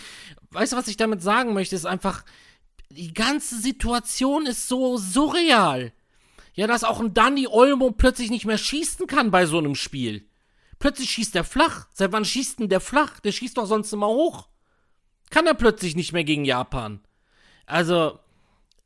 Weißt 0.51 0.73
du, 0.73 0.77
was 0.77 0.89
ich 0.89 0.97
damit 0.97 1.23
sagen 1.23 1.55
möchte? 1.55 1.77
Ist 1.77 1.87
einfach, 1.87 2.25
die 2.91 3.13
ganze 3.13 3.59
Situation 3.59 4.47
ist 4.47 4.69
so 4.69 4.97
surreal. 4.97 5.93
Ja, 6.55 6.67
dass 6.69 6.85
auch 6.85 7.01
ein 7.01 7.15
Danny 7.15 7.49
Olmo 7.49 7.91
plötzlich 7.91 8.31
nicht 8.31 8.47
mehr 8.47 8.59
schießen 8.59 9.07
kann 9.07 9.31
bei 9.31 9.47
so 9.47 9.59
einem 9.59 9.75
Spiel. 9.75 10.29
Plötzlich 10.79 11.11
schießt 11.11 11.35
er 11.35 11.45
flach. 11.45 11.89
Seit 11.93 12.13
wann 12.13 12.25
schießt 12.25 12.61
denn 12.61 12.69
der 12.69 12.81
flach? 12.81 13.19
Der 13.21 13.33
schießt 13.33 13.57
doch 13.59 13.67
sonst 13.67 13.93
immer 13.93 14.09
hoch. 14.09 14.49
Kann 15.31 15.47
er 15.47 15.55
plötzlich 15.55 15.97
nicht 15.97 16.13
mehr 16.13 16.25
gegen 16.25 16.45
Japan. 16.45 17.01
Also, 17.67 18.21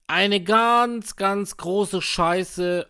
eine 0.07 0.43
ganz, 0.43 1.17
ganz 1.17 1.57
große 1.57 2.01
Scheiße. 2.01 2.89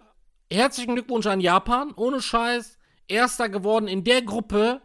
Herzlichen 0.50 0.94
Glückwunsch 0.94 1.26
an 1.26 1.40
Japan, 1.40 1.92
ohne 1.94 2.22
Scheiß. 2.22 2.78
Erster 3.06 3.48
geworden 3.48 3.88
in 3.88 4.04
der 4.04 4.22
Gruppe. 4.22 4.80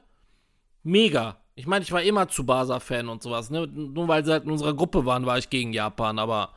Mega. 0.84 1.38
Ich 1.56 1.68
meine, 1.68 1.84
ich 1.84 1.92
war 1.92 2.02
immer 2.02 2.28
Tsubasa-Fan 2.28 3.08
und 3.10 3.22
sowas, 3.22 3.50
ne? 3.50 3.68
Nur 3.68 4.08
weil 4.08 4.26
sie 4.26 4.32
halt 4.32 4.44
in 4.44 4.52
unserer 4.52 4.74
Gruppe 4.74 5.06
waren, 5.06 5.26
war 5.26 5.38
ich 5.38 5.50
gegen 5.50 5.72
Japan, 5.72 6.20
aber 6.20 6.54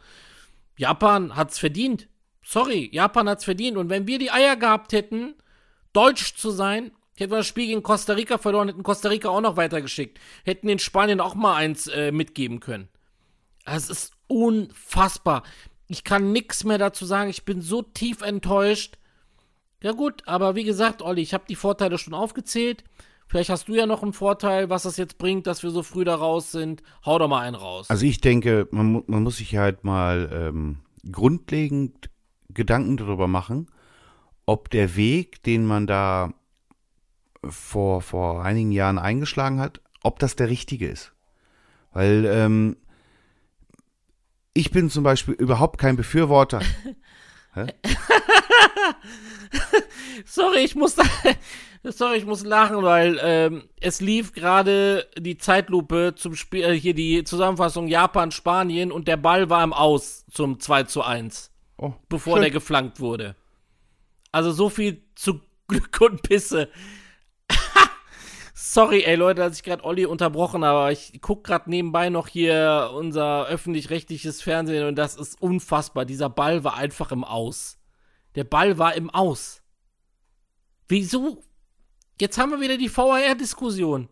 Japan 0.79 1.37
hat's 1.37 1.59
verdient. 1.59 2.09
Sorry, 2.43 2.89
Japan 2.93 3.29
hat's 3.29 3.45
verdient. 3.45 3.77
Und 3.77 3.91
wenn 3.91 4.07
wir 4.07 4.19
die 4.19 4.31
Eier 4.31 4.57
gehabt 4.57 4.93
hätten, 4.93 5.35
deutsch 5.93 6.35
zu 6.37 6.51
sein, 6.51 6.93
hätten 7.17 7.33
wir 7.33 7.39
das 7.39 7.47
Spiel 7.47 7.67
gegen 7.67 7.83
Costa 7.83 8.15
Rica 8.15 8.39
verloren, 8.39 8.69
hätten 8.69 8.83
Costa 8.83 9.09
Rica 9.09 9.29
auch 9.29 9.41
noch 9.41 9.57
weitergeschickt. 9.57 10.19
Hätten 10.45 10.69
den 10.69 10.79
Spanien 10.79 11.21
auch 11.21 11.35
mal 11.35 11.55
eins 11.55 11.87
äh, 11.89 12.11
mitgeben 12.11 12.61
können. 12.61 12.89
Es 13.65 13.91
ist 13.91 14.13
unfassbar. 14.29 15.43
Ich 15.89 16.05
kann 16.05 16.33
nichts 16.33 16.65
mehr 16.65 16.79
dazu 16.79 17.05
sagen. 17.05 17.31
Ich 17.31 17.45
bin 17.45 17.61
so 17.61 17.83
tief 17.83 18.23
enttäuscht. 18.23 18.99
Ja 19.83 19.93
gut, 19.93 20.23
aber 20.27 20.57
wie 20.57 20.65
gesagt, 20.65 21.03
Olli, 21.03 21.23
ich 21.23 21.35
habe 21.35 21.45
die 21.49 21.55
Vorteile 21.55 21.99
schon 21.99 22.15
aufgezählt. 22.15 22.83
Vielleicht 23.29 23.51
hast 23.51 23.69
du 23.69 23.75
ja 23.75 23.87
noch 23.87 24.03
einen 24.03 24.13
Vorteil, 24.13 24.71
was 24.71 24.85
das 24.85 24.97
jetzt 24.97 25.19
bringt, 25.19 25.47
dass 25.47 25.63
wir 25.63 25.71
so 25.71 25.83
früh 25.83 26.05
da 26.05 26.15
raus 26.15 26.53
sind. 26.53 26.83
Hau 27.05 27.19
doch 27.19 27.29
mal 27.29 27.41
einen 27.41 27.57
raus. 27.57 27.91
Also 27.91 28.07
ich 28.07 28.21
denke, 28.21 28.69
man, 28.71 29.03
man 29.07 29.23
muss 29.23 29.39
sich 29.39 29.57
halt 29.57 29.85
mal 29.85 30.31
ähm, 30.33 30.79
grundlegend 31.11 32.11
Gedanken 32.51 32.97
darüber 32.97 33.27
machen, 33.27 33.67
ob 34.47 34.71
der 34.71 34.97
Weg, 34.97 35.43
den 35.43 35.67
man 35.67 35.87
da 35.87 36.33
vor, 37.49 38.01
vor 38.01 38.45
einigen 38.45 38.73
Jahren 38.73 38.99
eingeschlagen 38.99 39.61
hat, 39.61 39.81
ob 40.03 40.19
das 40.21 40.37
der 40.37 40.49
richtige 40.49 40.89
ist. 40.89 41.13
Weil 41.93 42.25
ähm, 42.27 42.77
ich 44.57 44.71
bin 44.71 44.91
zum 44.91 45.05
Beispiel 45.05 45.35
überhaupt 45.35 45.79
kein 45.79 45.97
Befürworter. 45.97 46.61
sorry, 50.27 50.59
ich 50.59 50.75
muss, 50.75 50.97
sorry, 51.85 52.19
ich 52.19 52.27
muss 52.27 52.45
lachen, 52.45 52.83
weil 52.83 53.19
ähm, 53.23 53.69
es 53.81 54.01
lief 54.01 54.33
gerade 54.33 55.07
die 55.17 55.39
Zeitlupe 55.39 56.15
zum 56.17 56.35
Spiel, 56.35 56.65
äh, 56.65 56.79
hier 56.79 56.95
die 56.95 57.25
Zusammenfassung 57.25 57.89
Japan, 57.89 58.31
Spanien 58.31 58.93
und 58.93 59.09
der 59.09 59.17
Ball 59.17 59.49
war 59.49 59.65
im 59.65 59.73
Aus 59.73 60.25
zum 60.31 60.61
2 60.61 60.85
zu 60.85 61.03
1. 61.03 61.51
Oh, 61.79 61.93
bevor 62.09 62.35
schön. 62.35 62.43
der 62.43 62.51
geflankt 62.51 63.01
wurde. 63.01 63.37
Also 64.33 64.53
so 64.53 64.69
viel 64.69 65.03
zu 65.15 65.41
Glück 65.69 65.99
und 66.01 66.23
Pisse. 66.23 66.69
Sorry, 68.77 69.05
ey 69.05 69.15
Leute, 69.15 69.41
dass 69.41 69.57
ich 69.57 69.63
gerade 69.63 69.85
Olli 69.85 70.05
unterbrochen 70.05 70.63
habe, 70.63 70.93
ich 70.93 71.23
gucke 71.23 71.45
gerade 71.45 71.71
nebenbei 71.71 72.11
noch 72.11 72.29
hier 72.29 72.91
unser 72.95 73.47
öffentlich-rechtliches 73.47 74.43
Fernsehen 74.43 74.87
und 74.87 74.97
das 74.97 75.17
ist 75.17 75.41
unfassbar. 75.41 76.05
Dieser 76.05 76.29
Ball 76.29 76.63
war 76.63 76.77
einfach 76.77 77.11
im 77.11 77.25
Aus. 77.25 77.79
Der 78.35 78.45
Ball 78.45 78.77
war 78.77 78.95
im 78.95 79.09
Aus. 79.09 79.63
Wieso? 80.89 81.43
Jetzt 82.21 82.37
haben 82.37 82.51
wir 82.51 82.61
wieder 82.61 82.77
die 82.77 82.95
VAR-Diskussion. 82.95 84.11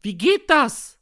Wie 0.00 0.14
geht 0.14 0.48
das? 0.48 1.00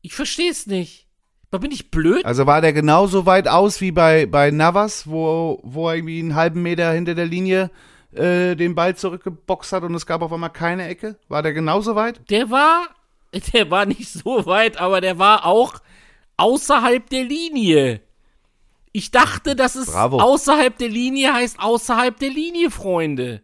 Ich 0.00 0.14
verstehe 0.14 0.52
es 0.52 0.68
nicht. 0.68 1.08
Aber 1.50 1.58
bin 1.58 1.72
ich 1.72 1.90
blöd? 1.90 2.24
Also 2.24 2.46
war 2.46 2.60
der 2.60 2.72
genauso 2.72 3.26
weit 3.26 3.48
aus 3.48 3.80
wie 3.80 3.90
bei, 3.90 4.26
bei 4.26 4.52
Navas, 4.52 5.08
wo, 5.08 5.58
wo 5.64 5.88
er 5.88 5.96
irgendwie 5.96 6.20
einen 6.20 6.36
halben 6.36 6.62
Meter 6.62 6.92
hinter 6.92 7.16
der 7.16 7.26
Linie 7.26 7.72
den 8.14 8.74
Ball 8.74 8.96
zurückgeboxt 8.96 9.72
hat 9.72 9.82
und 9.82 9.94
es 9.94 10.06
gab 10.06 10.22
auf 10.22 10.32
einmal 10.32 10.50
keine 10.50 10.86
Ecke? 10.86 11.16
War 11.28 11.42
der 11.42 11.52
genauso 11.52 11.94
weit? 11.96 12.20
Der 12.30 12.50
war, 12.50 12.88
der 13.52 13.70
war 13.70 13.86
nicht 13.86 14.08
so 14.08 14.46
weit, 14.46 14.78
aber 14.78 15.00
der 15.00 15.18
war 15.18 15.46
auch 15.46 15.80
außerhalb 16.36 17.08
der 17.10 17.24
Linie. 17.24 18.00
Ich 18.92 19.10
dachte, 19.10 19.56
dass 19.56 19.74
es 19.74 19.90
Bravo. 19.90 20.20
außerhalb 20.20 20.78
der 20.78 20.88
Linie 20.88 21.34
heißt 21.34 21.58
außerhalb 21.58 22.16
der 22.18 22.30
Linie, 22.30 22.70
Freunde. 22.70 23.42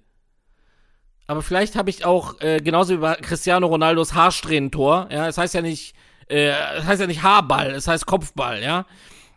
Aber 1.26 1.42
vielleicht 1.42 1.76
habe 1.76 1.90
ich 1.90 2.04
auch, 2.04 2.40
äh, 2.40 2.58
genauso 2.58 2.94
wie 2.94 3.00
bei 3.00 3.14
Cristiano 3.16 3.66
Ronaldos 3.66 4.14
Haarsträhnentor, 4.14 5.08
ja, 5.10 5.28
es 5.28 5.38
heißt 5.38 5.54
ja 5.54 5.62
nicht, 5.62 5.94
äh, 6.28 6.50
es 6.76 6.84
heißt 6.84 7.00
ja 7.00 7.06
nicht 7.06 7.22
Haarball, 7.22 7.70
es 7.70 7.88
heißt 7.88 8.06
Kopfball, 8.06 8.62
ja. 8.62 8.86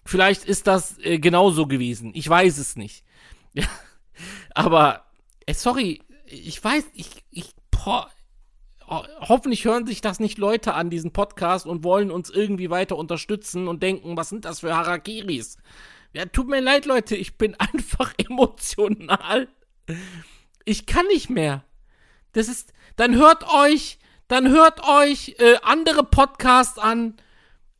Vielleicht 0.05 0.43
ist 0.45 0.67
das 0.67 0.97
äh, 0.99 1.17
genauso 1.17 1.65
gewesen. 1.65 2.11
Ich 2.13 2.27
weiß 2.27 2.57
es 2.57 2.75
nicht. 2.75 3.03
Ja. 3.53 3.65
Aber, 4.53 5.03
äh, 5.45 5.53
sorry, 5.53 6.01
ich 6.25 6.63
weiß, 6.63 6.85
ich, 6.93 7.09
ich, 7.31 7.53
boah, 7.71 8.09
hoffentlich 8.87 9.65
hören 9.65 9.85
sich 9.85 10.01
das 10.01 10.19
nicht 10.19 10.37
Leute 10.37 10.73
an, 10.73 10.89
diesen 10.89 11.11
Podcast, 11.11 11.65
und 11.65 11.83
wollen 11.83 12.11
uns 12.11 12.29
irgendwie 12.29 12.69
weiter 12.69 12.97
unterstützen 12.97 13.67
und 13.67 13.83
denken, 13.83 14.17
was 14.17 14.29
sind 14.29 14.45
das 14.45 14.61
für 14.61 14.75
Harakiris? 14.75 15.57
Ja, 16.13 16.25
tut 16.25 16.47
mir 16.47 16.61
leid, 16.61 16.85
Leute, 16.85 17.15
ich 17.15 17.37
bin 17.37 17.55
einfach 17.59 18.13
emotional. 18.17 19.47
Ich 20.65 20.85
kann 20.85 21.05
nicht 21.07 21.29
mehr. 21.29 21.63
Das 22.33 22.47
ist, 22.47 22.73
dann 22.95 23.15
hört 23.15 23.45
euch, 23.53 23.99
dann 24.27 24.49
hört 24.49 24.87
euch 24.87 25.35
äh, 25.39 25.55
andere 25.61 26.03
Podcasts 26.03 26.77
an. 26.77 27.15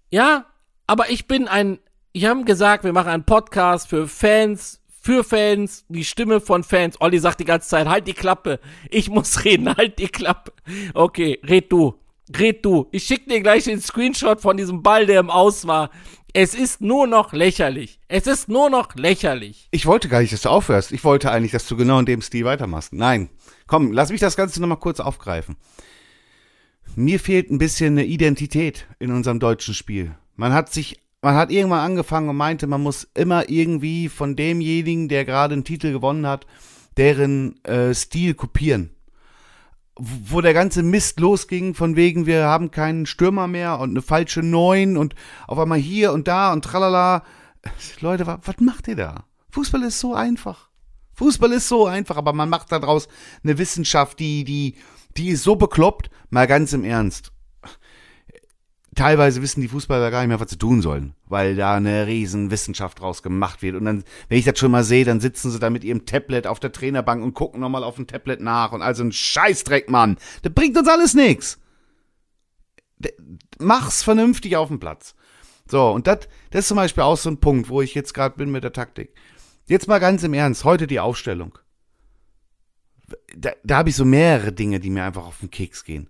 Ja, 0.10 0.46
aber 0.86 1.10
ich 1.10 1.28
bin 1.28 1.48
ein, 1.48 1.80
ich 2.12 2.26
habe 2.26 2.44
gesagt, 2.44 2.84
wir 2.84 2.94
machen 2.94 3.10
einen 3.10 3.26
Podcast 3.26 3.88
für 3.88 4.08
Fans, 4.08 4.83
für 5.04 5.26
Fans, 5.26 5.84
die 5.90 6.06
Stimme 6.06 6.40
von 6.40 6.64
Fans. 6.64 6.96
Olli 7.02 7.20
sagt 7.20 7.42
die 7.42 7.46
ganze 7.46 7.68
Zeit, 7.68 7.90
halt 7.90 8.08
die 8.08 8.14
Klappe. 8.14 8.62
Ich 8.90 9.10
muss 9.10 9.44
reden, 9.44 9.76
halt 9.76 10.00
die 10.00 10.08
Klappe. 10.08 10.54
Okay, 10.94 11.40
red 11.44 11.70
du. 11.70 11.96
Red 12.40 12.64
du. 12.64 12.88
Ich 12.92 13.04
schick 13.04 13.28
dir 13.28 13.42
gleich 13.42 13.66
den 13.66 13.82
Screenshot 13.82 14.40
von 14.40 14.56
diesem 14.56 14.82
Ball, 14.82 15.06
der 15.06 15.20
im 15.20 15.30
Aus 15.30 15.68
war. 15.68 15.90
Es 16.32 16.56
ist 16.56 16.80
nur 16.80 17.06
noch 17.06 17.34
lächerlich. 17.34 18.00
Es 18.08 18.28
ist 18.28 18.48
nur 18.48 18.70
noch 18.70 18.96
lächerlich. 18.96 19.68
Ich 19.72 19.86
wollte 19.86 20.08
gar 20.08 20.22
nicht, 20.22 20.32
dass 20.32 20.44
du 20.44 20.50
aufhörst. 20.50 20.94
Ich 20.94 21.04
wollte 21.04 21.32
eigentlich, 21.32 21.52
dass 21.52 21.68
du 21.68 21.76
genau 21.76 22.00
in 22.00 22.06
dem 22.06 22.22
Stil 22.22 22.46
weitermachst. 22.46 22.94
Nein. 22.94 23.30
Komm, 23.68 23.92
lass 23.92 24.10
mich 24.10 24.22
das 24.22 24.38
Ganze 24.38 24.62
nochmal 24.62 24.80
kurz 24.80 25.02
aufgreifen. 25.02 25.58
Mir 26.96 27.20
fehlt 27.20 27.52
ein 27.52 27.58
bisschen 27.58 27.96
eine 27.96 28.06
Identität 28.06 28.88
in 29.00 29.12
unserem 29.12 29.42
deutschen 29.42 29.74
Spiel. 29.74 30.16
Man 30.38 30.54
hat 30.54 30.72
sich, 30.72 31.02
man 31.24 31.36
hat 31.36 31.52
irgendwann 31.52 31.80
angefangen 31.80 32.30
und 32.30 32.36
meinte, 32.36 32.68
man 32.68 32.84
muss 32.84 33.08
immer 33.14 33.50
irgendwie 33.50 34.10
von 34.10 34.36
demjenigen, 34.36 35.08
der 35.08 35.24
gerade 35.24 35.54
einen 35.54 35.64
Titel 35.64 35.94
gewonnen 35.94 36.28
hat, 36.28 36.46
deren 36.98 37.64
äh, 37.64 37.94
Stil 37.96 38.36
kopieren 38.36 38.92
wo 39.96 40.42
der 40.42 40.56
ganze 40.56 40.82
Mist 40.82 41.20
losging, 41.20 41.76
von 41.76 41.96
wegen, 41.96 42.26
wir 42.26 42.46
haben 42.46 42.72
keinen 42.72 43.06
Stürmer 43.06 43.48
mehr 43.48 43.80
und 43.80 43.92
eine 43.92 44.02
falsche 44.02 44.42
Neun 44.42 44.98
und 44.98 45.14
auf 45.46 45.60
einmal 45.60 45.78
hier 45.78 46.14
und 46.14 46.28
da 46.28 46.52
und 46.52 46.66
tralala. 46.66 47.22
Leute, 48.00 48.26
was, 48.26 48.40
was 48.42 48.56
macht 48.60 48.88
ihr 48.88 48.96
da? 48.96 49.26
Fußball 49.52 49.84
ist 49.84 50.00
so 50.00 50.16
einfach. 50.16 50.70
Fußball 51.14 51.52
ist 51.52 51.68
so 51.68 51.86
einfach, 51.86 52.18
aber 52.18 52.34
man 52.34 52.50
macht 52.50 52.72
daraus 52.72 53.08
eine 53.44 53.60
Wissenschaft, 53.60 54.18
die, 54.18 54.44
die, 54.44 54.78
die 55.16 55.30
ist 55.30 55.44
so 55.44 55.56
bekloppt, 55.56 56.10
mal 56.32 56.48
ganz 56.48 56.74
im 56.74 56.84
Ernst 56.84 57.33
teilweise 58.96 59.42
wissen 59.42 59.62
die 59.62 59.68
Fußballer 59.68 60.12
gar 60.12 60.22
nicht 60.22 60.30
mehr, 60.30 60.40
was 60.40 60.50
sie 60.50 60.58
tun 60.58 60.82
sollen, 60.82 61.16
weil 61.28 61.56
da 61.56 61.76
eine 61.76 62.08
riesen 62.08 62.52
Wissenschaft 62.52 63.00
draus 63.00 63.24
gemacht 63.24 63.62
wird. 63.62 63.76
Und 63.76 63.86
dann, 63.86 64.04
wenn 64.30 64.38
ich 64.38 64.46
das 64.46 64.60
schon 64.60 64.72
mal 64.72 64.84
sehe, 64.84 65.06
dann 65.06 65.20
sitzen 65.20 65.52
sie 65.52 65.60
da 65.60 65.70
mit 65.70 65.84
ihrem 65.84 66.06
Tablet 66.06 66.48
auf 66.48 66.60
der 66.60 66.72
Trainerbank 66.72 67.24
und 67.24 67.34
gucken 67.34 67.62
nochmal 67.62 67.84
auf 67.84 67.96
dem 67.96 68.08
Tablet 68.08 68.42
nach 68.42 68.72
und 68.72 68.82
also 68.82 69.04
ein 69.04 69.12
Scheißdreck, 69.12 69.90
Mann. 69.90 70.18
Das 70.42 70.54
bringt 70.54 70.78
uns 70.78 70.88
alles 70.88 71.14
nix. 71.14 71.60
Mach's 73.60 74.04
vernünftig 74.04 74.56
auf 74.56 74.70
dem 74.70 74.80
Platz. 74.80 75.16
So, 75.70 75.92
und 75.92 76.08
das, 76.08 76.28
das 76.52 76.62
ist 76.62 76.68
zum 76.68 76.78
Beispiel 76.78 77.04
auch 77.04 77.18
so 77.18 77.30
ein 77.30 77.40
Punkt, 77.40 77.70
wo 77.70 77.82
ich 77.82 77.96
jetzt 77.96 78.14
gerade 78.14 78.38
bin 78.38 78.52
mit 78.52 78.64
der 78.64 78.74
Taktik. 78.74 79.14
Jetzt 79.68 79.88
mal 79.88 80.00
ganz 80.00 80.24
im 80.24 80.34
Ernst, 80.34 80.66
heute 80.66 80.88
die 80.88 81.00
Aufstellung. 81.00 81.58
Da, 83.36 83.52
da 83.64 83.78
habe 83.78 83.90
ich 83.90 83.96
so 83.96 84.06
mehrere 84.06 84.52
Dinge, 84.52 84.80
die 84.80 84.90
mir 84.90 85.04
einfach 85.04 85.26
auf 85.26 85.40
den 85.40 85.52
Keks 85.52 85.84
gehen. 85.84 86.10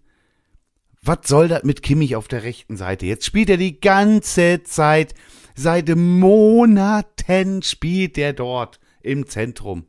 Was 1.05 1.19
soll 1.25 1.49
das 1.49 1.63
mit 1.63 1.83
Kimmich 1.83 2.15
auf 2.15 2.29
der 2.29 2.43
rechten 2.43 2.77
Seite? 2.77 3.05
Jetzt 3.05 3.25
spielt 3.25 3.49
er 3.49 3.57
die 3.57 3.81
ganze 3.81 4.63
Zeit, 4.63 5.13
seit 5.53 5.93
Monaten 5.93 7.61
spielt 7.61 8.17
er 8.17 8.31
dort 8.31 8.79
im 9.01 9.27
Zentrum. 9.27 9.85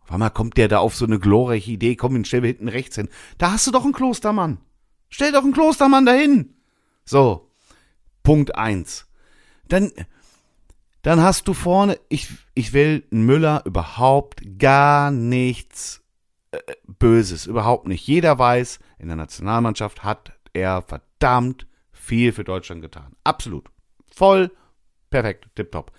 Auf 0.00 0.10
einmal 0.10 0.30
kommt 0.30 0.56
der 0.56 0.66
da 0.66 0.78
auf 0.78 0.96
so 0.96 1.04
eine 1.04 1.20
glorreiche 1.20 1.70
Idee, 1.70 1.94
komm, 1.94 2.14
den 2.14 2.24
stellen 2.24 2.42
wir 2.42 2.48
hinten 2.48 2.68
rechts 2.68 2.96
hin. 2.96 3.08
Da 3.38 3.52
hast 3.52 3.68
du 3.68 3.70
doch 3.70 3.84
einen 3.84 3.92
Klostermann. 3.92 4.58
Stell 5.10 5.30
doch 5.30 5.44
einen 5.44 5.52
Klostermann 5.52 6.06
dahin. 6.06 6.56
So, 7.04 7.48
Punkt 8.24 8.56
eins. 8.56 9.06
Dann, 9.68 9.92
dann 11.02 11.20
hast 11.20 11.46
du 11.46 11.54
vorne, 11.54 12.00
ich, 12.08 12.28
ich 12.54 12.72
will 12.72 13.04
Müller 13.10 13.62
überhaupt 13.64 14.58
gar 14.58 15.12
nichts 15.12 16.01
Böses, 16.86 17.46
überhaupt 17.46 17.86
nicht. 17.86 18.06
Jeder 18.06 18.38
weiß, 18.38 18.78
in 18.98 19.08
der 19.08 19.16
Nationalmannschaft 19.16 20.04
hat 20.04 20.32
er 20.52 20.82
verdammt 20.82 21.66
viel 21.92 22.32
für 22.32 22.44
Deutschland 22.44 22.82
getan. 22.82 23.16
Absolut. 23.24 23.70
Voll 24.12 24.50
perfekt, 25.10 25.48
tipptopp. 25.54 25.92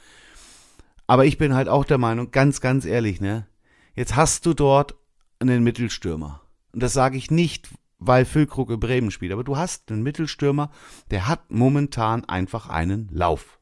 Aber 1.07 1.25
ich 1.25 1.37
bin 1.37 1.53
halt 1.53 1.69
auch 1.69 1.85
der 1.85 1.97
Meinung, 1.97 2.31
ganz, 2.31 2.61
ganz 2.61 2.85
ehrlich, 2.85 3.21
ne? 3.21 3.47
Jetzt 3.95 4.15
hast 4.15 4.45
du 4.45 4.53
dort 4.53 4.95
einen 5.39 5.63
Mittelstürmer. 5.63 6.41
Und 6.71 6.81
das 6.81 6.93
sage 6.93 7.17
ich 7.17 7.29
nicht, 7.29 7.69
weil 7.99 8.25
Füllkrug 8.25 8.69
in 8.69 8.79
Bremen 8.79 9.11
spielt, 9.11 9.31
aber 9.31 9.43
du 9.43 9.57
hast 9.57 9.91
einen 9.91 10.03
Mittelstürmer, 10.03 10.71
der 11.11 11.27
hat 11.27 11.51
momentan 11.51 12.25
einfach 12.25 12.69
einen 12.69 13.09
Lauf. 13.11 13.59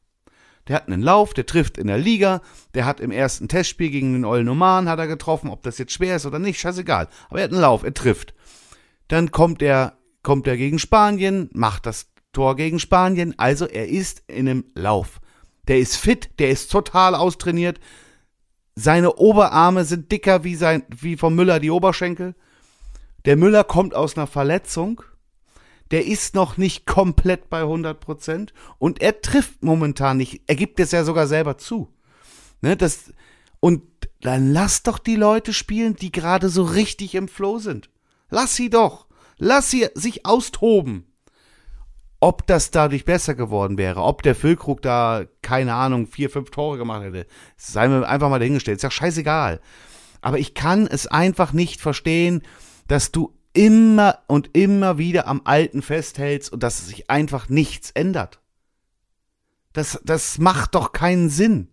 Der 0.68 0.76
hat 0.76 0.86
einen 0.86 1.02
Lauf, 1.02 1.34
der 1.34 1.46
trifft 1.46 1.76
in 1.76 1.88
der 1.88 1.98
Liga, 1.98 2.40
der 2.74 2.86
hat 2.86 3.00
im 3.00 3.10
ersten 3.10 3.48
Testspiel 3.48 3.90
gegen 3.90 4.12
den 4.12 4.24
Ollen 4.24 4.48
Oman 4.48 4.88
hat 4.88 4.98
er 4.98 5.08
getroffen, 5.08 5.50
ob 5.50 5.62
das 5.62 5.78
jetzt 5.78 5.92
schwer 5.92 6.16
ist 6.16 6.26
oder 6.26 6.38
nicht, 6.38 6.60
scheißegal. 6.60 7.08
Aber 7.28 7.38
er 7.38 7.44
hat 7.44 7.52
einen 7.52 7.60
Lauf, 7.60 7.82
er 7.82 7.94
trifft. 7.94 8.34
Dann 9.08 9.32
kommt 9.32 9.60
er, 9.60 9.98
kommt 10.22 10.46
er 10.46 10.56
gegen 10.56 10.78
Spanien, 10.78 11.50
macht 11.52 11.86
das 11.86 12.06
Tor 12.32 12.56
gegen 12.56 12.78
Spanien, 12.78 13.34
also 13.38 13.66
er 13.66 13.88
ist 13.88 14.22
in 14.28 14.48
einem 14.48 14.64
Lauf. 14.74 15.20
Der 15.68 15.78
ist 15.78 15.96
fit, 15.96 16.30
der 16.38 16.50
ist 16.50 16.70
total 16.70 17.14
austrainiert. 17.14 17.78
Seine 18.74 19.16
Oberarme 19.16 19.84
sind 19.84 20.10
dicker 20.10 20.44
wie 20.44 20.54
sein, 20.54 20.84
wie 20.88 21.16
vom 21.16 21.34
Müller 21.34 21.60
die 21.60 21.70
Oberschenkel. 21.70 22.34
Der 23.24 23.36
Müller 23.36 23.64
kommt 23.64 23.94
aus 23.94 24.16
einer 24.16 24.26
Verletzung. 24.26 25.02
Der 25.92 26.06
ist 26.06 26.34
noch 26.34 26.56
nicht 26.56 26.86
komplett 26.86 27.50
bei 27.50 27.60
100 27.60 28.00
Prozent 28.00 28.52
und 28.78 29.00
er 29.00 29.20
trifft 29.20 29.62
momentan 29.62 30.16
nicht. 30.16 30.42
Er 30.46 30.56
gibt 30.56 30.80
es 30.80 30.90
ja 30.90 31.04
sogar 31.04 31.26
selber 31.26 31.58
zu. 31.58 31.92
Ne, 32.62 32.76
das, 32.76 33.12
und 33.60 33.82
dann 34.22 34.52
lass 34.52 34.82
doch 34.82 34.98
die 34.98 35.16
Leute 35.16 35.52
spielen, 35.52 35.94
die 35.94 36.10
gerade 36.10 36.48
so 36.48 36.62
richtig 36.64 37.14
im 37.14 37.28
Flow 37.28 37.58
sind. 37.58 37.90
Lass 38.30 38.56
sie 38.56 38.70
doch. 38.70 39.06
Lass 39.36 39.70
sie 39.70 39.88
sich 39.94 40.24
austoben. 40.24 41.06
Ob 42.20 42.46
das 42.46 42.70
dadurch 42.70 43.04
besser 43.04 43.34
geworden 43.34 43.76
wäre, 43.78 44.00
ob 44.00 44.22
der 44.22 44.36
Füllkrug 44.36 44.80
da, 44.80 45.24
keine 45.42 45.74
Ahnung, 45.74 46.06
vier, 46.06 46.30
fünf 46.30 46.50
Tore 46.50 46.78
gemacht 46.78 47.02
hätte, 47.02 47.26
sei 47.56 47.88
mir 47.88 48.08
einfach 48.08 48.30
mal 48.30 48.38
dahingestellt. 48.38 48.76
Ist 48.76 48.84
ja 48.84 48.90
scheißegal. 48.90 49.60
Aber 50.20 50.38
ich 50.38 50.54
kann 50.54 50.86
es 50.86 51.08
einfach 51.08 51.52
nicht 51.52 51.80
verstehen, 51.80 52.42
dass 52.86 53.10
du 53.10 53.34
immer 53.52 54.18
und 54.26 54.50
immer 54.56 54.98
wieder 54.98 55.26
am 55.26 55.42
Alten 55.44 55.82
festhältst 55.82 56.52
und 56.52 56.62
dass 56.62 56.86
sich 56.86 57.10
einfach 57.10 57.48
nichts 57.48 57.90
ändert. 57.90 58.40
Das, 59.72 60.00
das 60.04 60.38
macht 60.38 60.74
doch 60.74 60.92
keinen 60.92 61.30
Sinn. 61.30 61.68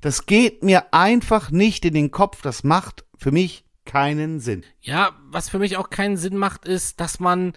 Das 0.00 0.26
geht 0.26 0.62
mir 0.62 0.92
einfach 0.92 1.50
nicht 1.50 1.84
in 1.84 1.94
den 1.94 2.10
Kopf. 2.10 2.42
Das 2.42 2.64
macht 2.64 3.04
für 3.16 3.30
mich 3.30 3.64
keinen 3.84 4.40
Sinn. 4.40 4.64
Ja, 4.80 5.12
was 5.30 5.48
für 5.48 5.58
mich 5.58 5.76
auch 5.76 5.90
keinen 5.90 6.16
Sinn 6.16 6.36
macht, 6.36 6.66
ist, 6.66 7.00
dass 7.00 7.20
man 7.20 7.54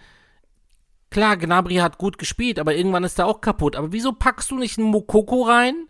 Klar, 1.16 1.38
Gnabry 1.38 1.76
hat 1.76 1.98
gut 1.98 2.18
gespielt, 2.18 2.60
aber 2.60 2.76
irgendwann 2.76 3.06
ist 3.06 3.20
er 3.20 3.28
auch 3.28 3.40
kaputt. 3.40 3.78
Aber 3.78 3.94
wieso 3.94 4.12
packst 4.12 4.52
du 4.52 4.58
nicht 4.58 4.78
einen 4.78 4.90
Mokoko 4.90 5.44
rein, 5.44 5.88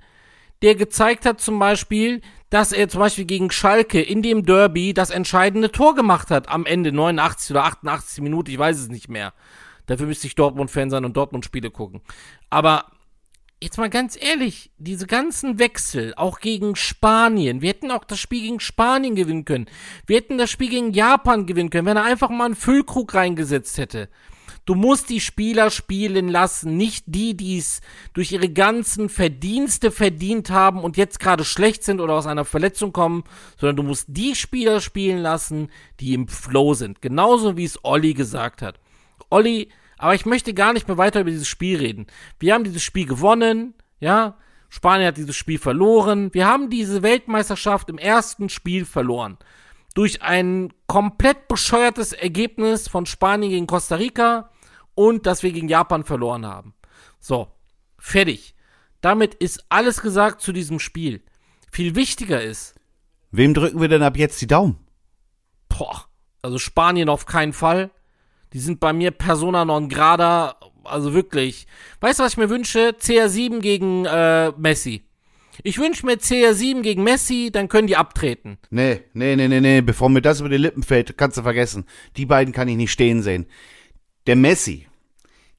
der 0.62 0.76
gezeigt 0.76 1.26
hat 1.26 1.42
zum 1.42 1.58
Beispiel, 1.58 2.22
dass 2.56 2.72
er 2.72 2.88
zum 2.88 3.02
Beispiel 3.02 3.26
gegen 3.26 3.52
Schalke 3.52 4.02
in 4.02 4.22
dem 4.22 4.46
Derby 4.46 4.94
das 4.94 5.10
entscheidende 5.10 5.74
Tor 5.74 5.94
gemacht 5.94 6.32
hat 6.32 6.48
am 6.48 6.66
Ende, 6.66 6.94
89 6.94 7.52
oder 7.52 7.66
88 7.66 8.24
Minuten, 8.24 8.50
ich 8.50 8.58
weiß 8.58 8.80
es 8.80 8.88
nicht 8.88 9.10
mehr. 9.10 9.34
Dafür 9.88 10.08
müsste 10.08 10.28
ich 10.28 10.36
Dortmund-Fan 10.36 10.90
sein 10.90 11.04
und 11.04 11.18
Dortmund-Spiele 11.18 11.70
gucken. 11.70 12.00
Aber 12.50 12.86
jetzt 13.62 13.78
mal 13.78 13.90
ganz 13.90 14.18
ehrlich, 14.18 14.72
diese 14.78 15.06
ganzen 15.06 15.60
Wechsel, 15.60 16.14
auch 16.16 16.40
gegen 16.40 16.78
Spanien, 16.78 17.62
wir 17.62 17.68
hätten 17.68 17.92
auch 17.92 18.06
das 18.06 18.22
Spiel 18.22 18.44
gegen 18.44 18.62
Spanien 18.62 19.16
gewinnen 19.16 19.44
können. 19.44 19.66
Wir 20.08 20.16
hätten 20.16 20.38
das 20.38 20.50
Spiel 20.50 20.70
gegen 20.70 20.94
Japan 20.94 21.48
gewinnen 21.48 21.72
können, 21.72 21.88
wenn 21.88 21.98
er 21.98 22.06
einfach 22.06 22.30
mal 22.30 22.46
einen 22.46 22.56
Füllkrug 22.56 23.16
reingesetzt 23.16 23.78
hätte. 23.78 24.08
Du 24.66 24.74
musst 24.74 25.12
die 25.12 25.20
Spieler 25.20 25.70
spielen 25.70 26.28
lassen, 26.28 26.76
nicht 26.76 27.04
die, 27.08 27.38
die 27.38 27.60
es 27.60 27.82
durch 28.14 28.32
ihre 28.32 28.50
ganzen 28.50 29.10
Verdienste 29.10 29.92
verdient 29.92 30.50
haben 30.50 30.80
und 30.80 30.98
jetzt 30.98 31.20
gerade 31.20 31.46
schlecht 31.46 31.84
sind 31.84 32.02
oder 32.02 32.16
aus 32.16 32.26
einer 32.26 32.46
Verletzung 32.46 32.92
kommen, 32.92 33.26
sondern 33.60 33.76
du 33.76 33.84
musst 33.84 34.08
die 34.10 34.34
Spieler 34.36 34.82
spielen 34.82 35.20
lassen, 35.20 35.70
die 36.00 36.16
im 36.16 36.28
Flow 36.28 36.74
sind. 36.74 37.00
Genauso 37.02 37.58
wie 37.58 37.64
es 37.64 37.80
Olli 37.84 38.16
gesagt 38.16 38.64
hat. 38.64 38.80
Olli, 39.30 39.70
aber 40.00 40.16
ich 40.16 40.26
möchte 40.26 40.56
gar 40.56 40.74
nicht 40.74 40.88
mehr 40.88 40.98
weiter 40.98 41.22
über 41.22 41.30
dieses 41.30 41.48
Spiel 41.48 41.78
reden. 41.78 42.08
Wir 42.40 42.56
haben 42.56 42.64
dieses 42.64 42.82
Spiel 42.82 43.06
gewonnen, 43.06 43.76
ja. 44.00 44.36
Spanien 44.70 45.08
hat 45.08 45.18
dieses 45.18 45.36
Spiel 45.36 45.60
verloren. 45.60 46.34
Wir 46.34 46.48
haben 46.48 46.72
diese 46.72 47.04
Weltmeisterschaft 47.04 47.88
im 47.88 48.00
ersten 48.00 48.50
Spiel 48.50 48.84
verloren. 48.84 49.38
Durch 49.94 50.22
ein 50.24 50.74
komplett 50.88 51.48
bescheuertes 51.48 52.12
Ergebnis 52.12 52.90
von 52.90 53.06
Spanien 53.06 53.52
gegen 53.52 53.68
Costa 53.68 53.96
Rica 53.96 54.50
und 54.96 55.26
dass 55.26 55.44
wir 55.44 55.52
gegen 55.52 55.70
Japan 55.70 56.04
verloren 56.04 56.46
haben. 56.46 56.74
So, 57.20 57.48
fertig. 58.00 58.56
Damit 59.02 59.36
ist 59.36 59.66
alles 59.70 60.02
gesagt 60.02 60.42
zu 60.42 60.52
diesem 60.52 60.80
Spiel. 60.80 61.22
Viel 61.72 61.96
wichtiger 61.96 62.42
ist. 62.42 62.74
Wem 63.32 63.54
drücken 63.54 63.82
wir 63.82 63.90
denn 63.90 64.02
ab 64.02 64.18
jetzt 64.18 64.42
die 64.42 64.48
Daumen? 64.48 64.78
Boah, 65.70 66.06
also 66.42 66.58
Spanien 66.58 67.10
auf 67.10 67.26
keinen 67.26 67.54
Fall. 67.54 67.92
Die 68.54 68.60
sind 68.60 68.80
bei 68.80 68.94
mir 68.94 69.12
persona 69.12 69.66
non 69.66 69.90
grada, 69.90 70.56
also 70.86 71.14
wirklich. 71.14 71.68
Weißt 72.00 72.20
du, 72.20 72.24
was 72.24 72.34
ich 72.34 72.38
mir 72.38 72.50
wünsche? 72.50 72.96
CR7 73.00 73.60
gegen 73.60 74.06
äh, 74.06 74.52
Messi. 74.58 75.04
Ich 75.64 75.78
wünsche 75.78 76.06
mir 76.06 76.16
CR7 76.16 76.82
gegen 76.82 77.04
Messi, 77.04 77.50
dann 77.52 77.68
können 77.68 77.88
die 77.88 77.98
abtreten. 77.98 78.58
Nee, 78.70 79.04
nee, 79.14 79.36
nee, 79.36 79.48
nee, 79.48 79.62
nee, 79.62 79.82
bevor 79.82 80.10
mir 80.10 80.22
das 80.22 80.40
über 80.40 80.50
die 80.50 80.58
Lippen 80.58 80.84
fällt, 80.84 81.18
kannst 81.18 81.38
du 81.38 81.44
vergessen. 81.44 81.86
Die 82.18 82.26
beiden 82.26 82.54
kann 82.54 82.68
ich 82.68 82.76
nicht 82.78 82.92
stehen 82.92 83.22
sehen 83.22 83.48
der 84.28 84.36
Messi, 84.36 84.88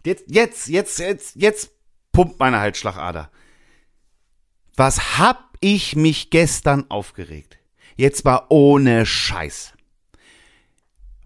jetzt, 0.04 0.24
jetzt, 0.28 0.68
jetzt, 0.68 0.98
jetzt, 0.98 1.36
jetzt 1.36 1.70
pumpt 2.12 2.38
meine 2.38 2.58
Halsschlagader. 2.58 3.30
Was 4.76 5.18
hab 5.18 5.56
ich 5.60 5.96
mich 5.96 6.30
gestern 6.30 6.90
aufgeregt? 6.90 7.58
Jetzt 7.96 8.24
mal 8.24 8.44
ohne 8.50 9.06
Scheiß. 9.06 9.72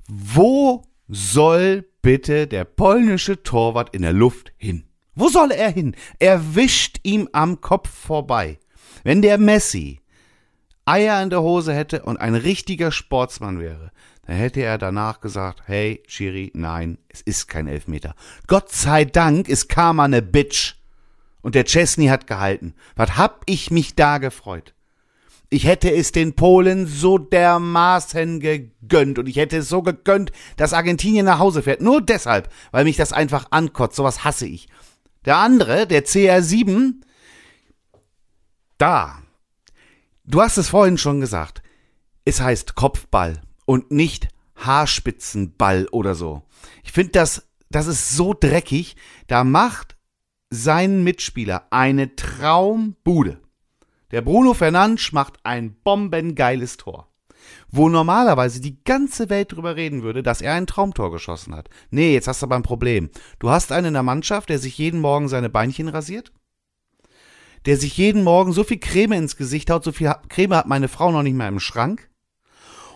Wo 0.08 0.82
soll 1.08 1.88
bitte 2.02 2.46
der 2.46 2.64
polnische 2.64 3.42
Torwart 3.42 3.94
in 3.94 4.02
der 4.02 4.12
Luft 4.12 4.52
hin? 4.56 4.84
Wo 5.14 5.28
soll 5.28 5.50
er 5.50 5.70
hin? 5.70 5.96
Er 6.18 6.54
wischt 6.54 7.00
ihm 7.02 7.28
am 7.32 7.60
Kopf 7.60 7.90
vorbei. 7.90 8.58
Wenn 9.02 9.22
der 9.22 9.38
Messi 9.38 10.00
Eier 10.84 11.22
in 11.22 11.30
der 11.30 11.42
Hose 11.42 11.74
hätte 11.74 12.02
und 12.02 12.16
ein 12.16 12.34
richtiger 12.34 12.90
Sportsmann 12.90 13.60
wäre, 13.60 13.92
dann 14.30 14.38
hätte 14.38 14.60
er 14.60 14.78
danach 14.78 15.20
gesagt, 15.20 15.62
hey, 15.66 16.04
Chiri, 16.06 16.52
nein, 16.54 16.98
es 17.08 17.20
ist 17.20 17.48
kein 17.48 17.66
Elfmeter. 17.66 18.14
Gott 18.46 18.70
sei 18.70 19.04
Dank 19.04 19.48
ist 19.48 19.68
Karma 19.68 20.06
ne 20.06 20.22
Bitch. 20.22 20.76
Und 21.40 21.56
der 21.56 21.64
Chesney 21.64 22.06
hat 22.06 22.28
gehalten. 22.28 22.74
Was 22.94 23.16
hab 23.16 23.42
ich 23.46 23.72
mich 23.72 23.96
da 23.96 24.18
gefreut? 24.18 24.72
Ich 25.48 25.66
hätte 25.66 25.92
es 25.92 26.12
den 26.12 26.34
Polen 26.34 26.86
so 26.86 27.18
dermaßen 27.18 28.38
gegönnt 28.38 29.18
und 29.18 29.26
ich 29.28 29.34
hätte 29.34 29.56
es 29.56 29.68
so 29.68 29.82
gegönnt, 29.82 30.30
dass 30.56 30.74
Argentinien 30.74 31.26
nach 31.26 31.40
Hause 31.40 31.64
fährt. 31.64 31.80
Nur 31.80 32.00
deshalb, 32.00 32.52
weil 32.70 32.84
mich 32.84 32.96
das 32.96 33.12
einfach 33.12 33.46
ankotzt. 33.50 33.96
Sowas 33.96 34.22
hasse 34.22 34.46
ich. 34.46 34.68
Der 35.24 35.38
andere, 35.38 35.88
der 35.88 36.04
CR7, 36.04 37.00
da. 38.78 39.24
Du 40.24 40.40
hast 40.40 40.56
es 40.56 40.68
vorhin 40.68 40.98
schon 40.98 41.20
gesagt. 41.20 41.64
Es 42.24 42.40
heißt 42.40 42.76
Kopfball 42.76 43.42
und 43.70 43.92
nicht 43.92 44.30
Haarspitzenball 44.56 45.86
oder 45.92 46.16
so. 46.16 46.42
Ich 46.82 46.90
finde 46.90 47.12
das, 47.12 47.48
das 47.70 47.86
ist 47.86 48.16
so 48.16 48.34
dreckig. 48.34 48.96
Da 49.28 49.44
macht 49.44 49.96
sein 50.50 51.04
Mitspieler 51.04 51.68
eine 51.70 52.16
Traumbude. 52.16 53.40
Der 54.10 54.22
Bruno 54.22 54.54
Fernandes 54.54 55.12
macht 55.12 55.38
ein 55.44 55.76
bombengeiles 55.84 56.78
Tor. 56.78 57.12
Wo 57.70 57.88
normalerweise 57.88 58.60
die 58.60 58.82
ganze 58.82 59.30
Welt 59.30 59.52
drüber 59.52 59.76
reden 59.76 60.02
würde, 60.02 60.24
dass 60.24 60.40
er 60.40 60.54
ein 60.54 60.66
Traumtor 60.66 61.12
geschossen 61.12 61.54
hat. 61.54 61.70
Nee, 61.90 62.12
jetzt 62.12 62.26
hast 62.26 62.42
du 62.42 62.46
aber 62.46 62.56
ein 62.56 62.64
Problem. 62.64 63.10
Du 63.38 63.50
hast 63.50 63.70
einen 63.70 63.86
in 63.86 63.94
der 63.94 64.02
Mannschaft, 64.02 64.48
der 64.48 64.58
sich 64.58 64.78
jeden 64.78 64.98
Morgen 64.98 65.28
seine 65.28 65.48
Beinchen 65.48 65.86
rasiert. 65.86 66.32
Der 67.66 67.76
sich 67.76 67.96
jeden 67.96 68.24
Morgen 68.24 68.52
so 68.52 68.64
viel 68.64 68.80
Creme 68.80 69.12
ins 69.12 69.36
Gesicht 69.36 69.70
haut, 69.70 69.84
so 69.84 69.92
viel 69.92 70.12
Creme 70.28 70.56
hat 70.56 70.66
meine 70.66 70.88
Frau 70.88 71.12
noch 71.12 71.22
nicht 71.22 71.36
mehr 71.36 71.46
im 71.46 71.60
Schrank. 71.60 72.10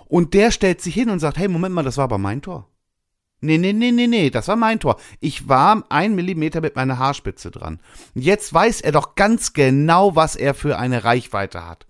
Und 0.07 0.35
der 0.35 0.51
stellt 0.51 0.81
sich 0.81 0.95
hin 0.95 1.11
und 1.11 1.21
sagt, 1.21 1.39
hey, 1.39 1.49
Moment 1.49 1.75
mal, 1.75 1.83
das 1.83 1.97
war 1.97 2.05
aber 2.05 2.19
mein 2.19 2.43
Tor. 2.43 2.69
Nee, 3.41 3.59
nee, 3.59 3.75
nee, 3.75 3.93
nee, 3.93 4.07
nee, 4.07 4.31
das 4.31 4.49
war 4.49 4.57
mein 4.57 4.81
Tor. 4.81 4.97
Ich 5.21 5.49
war 5.49 5.85
ein 5.91 6.15
Millimeter 6.15 6.63
mit 6.63 6.77
meiner 6.77 6.99
Haarspitze 6.99 7.51
dran. 7.51 7.79
Jetzt 8.15 8.55
weiß 8.55 8.81
er 8.81 8.93
doch 8.93 9.17
ganz 9.17 9.53
genau, 9.53 10.17
was 10.17 10.35
er 10.35 10.55
für 10.55 10.79
eine 10.79 11.05
Reichweite 11.05 11.67
hat. 11.67 11.87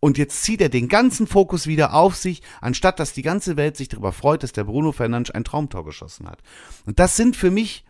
Und 0.00 0.18
jetzt 0.18 0.42
zieht 0.42 0.60
er 0.60 0.68
den 0.68 0.88
ganzen 0.88 1.26
Fokus 1.26 1.66
wieder 1.66 1.94
auf 1.94 2.16
sich, 2.16 2.42
anstatt 2.60 2.98
dass 2.98 3.14
die 3.14 3.22
ganze 3.22 3.56
Welt 3.56 3.76
sich 3.76 3.88
darüber 3.88 4.12
freut, 4.12 4.42
dass 4.42 4.52
der 4.52 4.64
Bruno 4.64 4.92
Fernandes 4.92 5.32
ein 5.32 5.44
Traumtor 5.44 5.84
geschossen 5.84 6.28
hat. 6.28 6.40
Und 6.84 6.98
das 6.98 7.16
sind 7.16 7.36
für 7.36 7.50
mich 7.50 7.84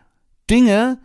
Dinge, 0.49 1.01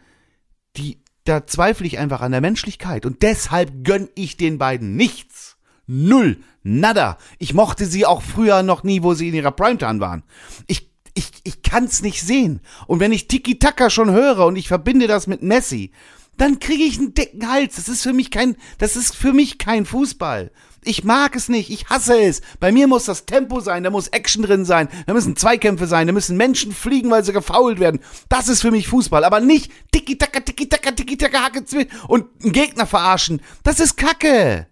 die, 0.76 1.02
da 1.24 1.48
zweifle 1.48 1.88
ich 1.88 1.98
einfach 1.98 2.22
an 2.22 2.34
der 2.34 2.42
Menschlichkeit. 2.42 3.06
Und 3.06 3.24
deshalb 3.24 3.84
gönn 3.84 4.10
ich 4.16 4.38
den 4.38 4.58
beiden 4.58 4.96
nichts. 4.96 5.57
Null. 5.88 6.38
Nada. 6.64 7.18
Ich 7.40 7.54
mochte 7.54 7.86
sie 7.86 8.06
auch 8.06 8.22
früher 8.22 8.62
noch 8.62 8.84
nie, 8.84 9.02
wo 9.04 9.14
sie 9.14 9.30
in 9.30 9.36
ihrer 9.36 9.52
Primetime 9.52 10.02
waren. 10.02 10.24
Ich, 10.68 10.92
ich, 11.14 11.32
ich 11.44 11.62
kann's 11.62 12.02
nicht 12.02 12.22
sehen. 12.22 12.60
Und 12.88 13.00
wenn 13.00 13.14
ich 13.14 13.28
Tiki-Taka 13.28 13.90
schon 13.90 14.12
höre 14.12 14.46
und 14.46 14.58
ich 14.58 14.68
verbinde 14.68 15.08
das 15.08 15.28
mit 15.28 15.42
Messi, 15.42 15.92
dann 16.36 16.60
kriege 16.60 16.84
ich 16.84 17.00
einen 17.00 17.14
dicken 17.14 17.50
Hals. 17.50 17.78
Das 17.78 17.90
ist 17.90 18.04
für 18.04 18.14
mich 18.14 18.32
kein, 18.32 18.58
das 18.78 18.96
ist 18.96 19.16
für 19.16 19.34
mich 19.34 19.58
kein 19.58 19.86
Fußball. 19.86 20.52
Ich 20.84 21.04
mag 21.04 21.36
es 21.36 21.50
nicht, 21.50 21.70
ich 21.70 21.90
hasse 21.90 22.20
es. 22.20 22.42
Bei 22.60 22.72
mir 22.72 22.88
muss 22.88 23.06
das 23.06 23.26
Tempo 23.26 23.60
sein, 23.60 23.84
da 23.84 23.90
muss 23.90 24.08
Action 24.10 24.44
drin 24.44 24.64
sein, 24.64 24.88
da 25.06 25.14
müssen 25.14 25.36
Zweikämpfe 25.36 25.88
sein, 25.88 26.08
da 26.08 26.14
müssen 26.14 26.38
Menschen 26.38 26.72
fliegen, 26.72 27.10
weil 27.10 27.26
sie 27.26 27.34
gefault 27.34 27.80
werden. 27.80 28.00
Das 28.30 28.48
ist 28.48 28.62
für 28.62 28.72
mich 28.72 28.88
Fußball, 28.88 29.24
aber 29.24 29.40
nicht 29.40 29.72
Tiki-Taka, 29.92 30.42
Tiki-Taka, 30.42 30.92
Tiki-Taka, 30.92 31.44
Hacke 31.44 31.88
und 32.08 32.28
einen 32.44 32.54
Gegner 32.54 32.86
verarschen. 32.86 33.42
Das 33.64 33.80
ist 33.80 33.98
Kacke. 33.98 34.68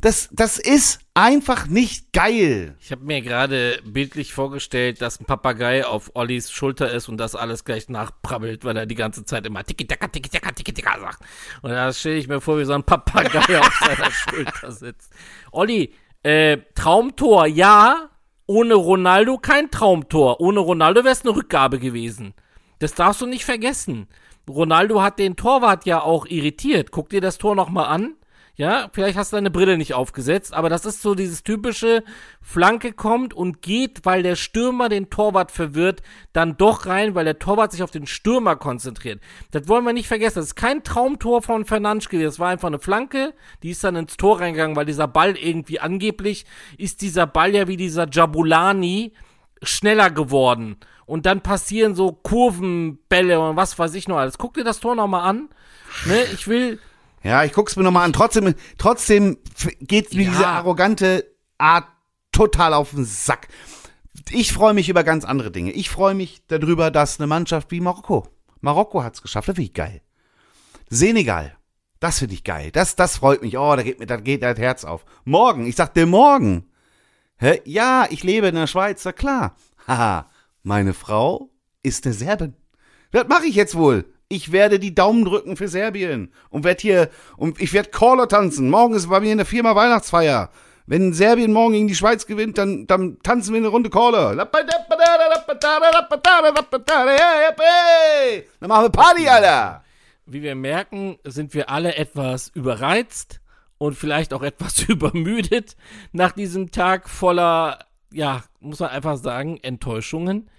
Das, 0.00 0.28
das 0.30 0.58
ist 0.58 1.00
einfach 1.14 1.66
nicht 1.66 2.12
geil. 2.12 2.76
Ich 2.80 2.92
habe 2.92 3.04
mir 3.04 3.22
gerade 3.22 3.80
bildlich 3.84 4.34
vorgestellt, 4.34 5.00
dass 5.00 5.20
ein 5.20 5.24
Papagei 5.24 5.86
auf 5.86 6.10
Ollis 6.14 6.50
Schulter 6.50 6.92
ist 6.92 7.08
und 7.08 7.16
das 7.16 7.34
alles 7.34 7.64
gleich 7.64 7.88
nachprabbelt, 7.88 8.64
weil 8.64 8.76
er 8.76 8.86
die 8.86 8.94
ganze 8.94 9.24
Zeit 9.24 9.46
immer 9.46 9.64
tiki-taka, 9.64 10.08
tiki-taka, 10.08 10.52
tiki-taka 10.52 11.00
sagt. 11.00 11.22
Und 11.62 11.70
da 11.70 11.92
stelle 11.92 12.16
ich 12.16 12.28
mir 12.28 12.40
vor, 12.40 12.58
wie 12.58 12.64
so 12.64 12.74
ein 12.74 12.84
Papagei 12.84 13.58
auf 13.60 13.80
seiner 13.80 14.10
Schulter 14.10 14.72
sitzt. 14.72 15.12
Olli, 15.50 15.94
äh, 16.22 16.58
Traumtor, 16.74 17.46
ja. 17.46 18.10
Ohne 18.48 18.74
Ronaldo 18.74 19.38
kein 19.38 19.70
Traumtor. 19.70 20.40
Ohne 20.40 20.60
Ronaldo 20.60 21.02
wäre 21.02 21.12
es 21.12 21.24
eine 21.24 21.34
Rückgabe 21.34 21.78
gewesen. 21.78 22.34
Das 22.78 22.94
darfst 22.94 23.22
du 23.22 23.26
nicht 23.26 23.44
vergessen. 23.44 24.06
Ronaldo 24.48 25.02
hat 25.02 25.18
den 25.18 25.36
Torwart 25.36 25.86
ja 25.86 26.02
auch 26.02 26.26
irritiert. 26.26 26.90
Guck 26.92 27.08
dir 27.08 27.20
das 27.20 27.38
Tor 27.38 27.56
nochmal 27.56 27.86
an. 27.86 28.14
Ja, 28.58 28.88
vielleicht 28.90 29.18
hast 29.18 29.32
du 29.32 29.36
deine 29.36 29.50
Brille 29.50 29.76
nicht 29.76 29.92
aufgesetzt, 29.92 30.54
aber 30.54 30.70
das 30.70 30.86
ist 30.86 31.02
so 31.02 31.14
dieses 31.14 31.44
typische 31.44 32.02
Flanke 32.40 32.92
kommt 32.92 33.34
und 33.34 33.60
geht, 33.60 34.06
weil 34.06 34.22
der 34.22 34.34
Stürmer 34.34 34.88
den 34.88 35.10
Torwart 35.10 35.50
verwirrt, 35.50 36.00
dann 36.32 36.56
doch 36.56 36.86
rein, 36.86 37.14
weil 37.14 37.26
der 37.26 37.38
Torwart 37.38 37.72
sich 37.72 37.82
auf 37.82 37.90
den 37.90 38.06
Stürmer 38.06 38.56
konzentriert. 38.56 39.20
Das 39.50 39.68
wollen 39.68 39.84
wir 39.84 39.92
nicht 39.92 40.08
vergessen. 40.08 40.36
Das 40.36 40.46
ist 40.46 40.54
kein 40.54 40.82
Traumtor 40.82 41.42
von 41.42 41.66
Fernandes 41.66 42.08
gewesen. 42.08 42.28
Das 42.28 42.38
war 42.38 42.48
einfach 42.48 42.68
eine 42.68 42.78
Flanke, 42.78 43.34
die 43.62 43.70
ist 43.70 43.84
dann 43.84 43.94
ins 43.94 44.16
Tor 44.16 44.40
reingegangen, 44.40 44.74
weil 44.74 44.86
dieser 44.86 45.06
Ball 45.06 45.36
irgendwie 45.36 45.78
angeblich 45.78 46.46
ist 46.78 47.02
dieser 47.02 47.26
Ball 47.26 47.54
ja 47.54 47.68
wie 47.68 47.76
dieser 47.76 48.08
Jabulani 48.10 49.12
schneller 49.62 50.10
geworden. 50.10 50.78
Und 51.04 51.26
dann 51.26 51.42
passieren 51.42 51.94
so 51.94 52.12
Kurvenbälle 52.12 53.38
und 53.38 53.56
was 53.56 53.78
weiß 53.78 53.94
ich 53.94 54.08
noch 54.08 54.16
alles. 54.16 54.38
Guck 54.38 54.54
dir 54.54 54.64
das 54.64 54.80
Tor 54.80 54.96
nochmal 54.96 55.28
an. 55.28 55.50
Ne, 56.06 56.24
ich 56.34 56.48
will, 56.48 56.78
Ja, 57.26 57.42
ich 57.44 57.52
guck's 57.52 57.74
mir 57.76 57.82
nochmal 57.82 58.04
an. 58.04 58.12
Trotzdem, 58.12 58.54
trotzdem 58.78 59.38
geht's 59.80 60.14
mir 60.14 60.24
Ja. 60.24 60.30
diese 60.30 60.46
arrogante 60.46 61.26
Art 61.58 61.86
total 62.30 62.72
auf 62.72 62.90
den 62.90 63.04
Sack. 63.04 63.48
Ich 64.30 64.52
freue 64.52 64.74
mich 64.74 64.88
über 64.88 65.02
ganz 65.02 65.24
andere 65.24 65.50
Dinge. 65.50 65.72
Ich 65.72 65.90
freue 65.90 66.14
mich 66.14 66.42
darüber, 66.46 66.90
dass 66.92 67.18
eine 67.18 67.26
Mannschaft 67.26 67.70
wie 67.72 67.80
Marokko, 67.80 68.28
Marokko 68.60 69.02
hat's 69.02 69.22
geschafft. 69.22 69.48
Das 69.48 69.56
finde 69.56 69.66
ich 69.68 69.74
geil. 69.74 70.02
Senegal, 70.88 71.56
das 72.00 72.20
finde 72.20 72.34
ich 72.34 72.44
geil. 72.44 72.70
Das, 72.70 72.94
das 72.94 73.16
freut 73.16 73.42
mich. 73.42 73.58
Oh, 73.58 73.74
da 73.74 73.82
geht 73.82 73.98
mir, 73.98 74.06
da 74.06 74.16
geht 74.18 74.42
das 74.42 74.58
Herz 74.58 74.84
auf. 74.84 75.04
Morgen, 75.24 75.66
ich 75.66 75.74
sagte 75.76 76.06
morgen. 76.06 76.70
Hä? 77.38 77.60
Ja, 77.64 78.06
ich 78.08 78.22
lebe 78.22 78.46
in 78.48 78.54
der 78.54 78.66
Schweiz, 78.68 79.04
na 79.04 79.12
klar. 79.12 79.56
Haha, 79.88 80.30
meine 80.62 80.94
Frau 80.94 81.50
ist 81.82 82.06
eine 82.06 82.14
Serbin. 82.14 82.54
Was 83.12 83.26
mache 83.28 83.46
ich 83.46 83.54
jetzt 83.56 83.74
wohl? 83.74 84.04
Ich 84.28 84.50
werde 84.50 84.80
die 84.80 84.92
Daumen 84.94 85.24
drücken 85.24 85.56
für 85.56 85.68
Serbien 85.68 86.32
und 86.50 86.64
werde 86.64 86.82
hier 86.82 87.10
und 87.36 87.60
ich 87.60 87.72
werde 87.72 87.90
Caller 87.90 88.26
tanzen. 88.26 88.70
Morgen 88.70 88.94
ist 88.94 89.08
bei 89.08 89.20
mir 89.20 89.30
in 89.30 89.38
der 89.38 89.46
Firma 89.46 89.76
Weihnachtsfeier. 89.76 90.50
Wenn 90.86 91.12
Serbien 91.12 91.52
morgen 91.52 91.74
gegen 91.74 91.86
die 91.86 91.94
Schweiz 91.94 92.26
gewinnt, 92.26 92.58
dann, 92.58 92.88
dann 92.88 93.18
tanzen 93.22 93.54
wir 93.54 93.58
eine 93.58 93.68
Runde 93.68 93.88
Caller. 93.88 94.34
Dann 98.58 98.68
machen 98.68 98.84
wir 98.84 98.90
Party, 98.90 99.28
Alter. 99.28 99.84
Wie 100.26 100.42
wir 100.42 100.56
merken, 100.56 101.18
sind 101.22 101.54
wir 101.54 101.70
alle 101.70 101.94
etwas 101.94 102.48
überreizt 102.48 103.40
und 103.78 103.94
vielleicht 103.94 104.34
auch 104.34 104.42
etwas 104.42 104.82
übermüdet 104.88 105.76
nach 106.10 106.32
diesem 106.32 106.72
Tag 106.72 107.08
voller, 107.08 107.78
ja, 108.12 108.42
muss 108.58 108.80
man 108.80 108.90
einfach 108.90 109.18
sagen, 109.18 109.58
Enttäuschungen. 109.62 110.50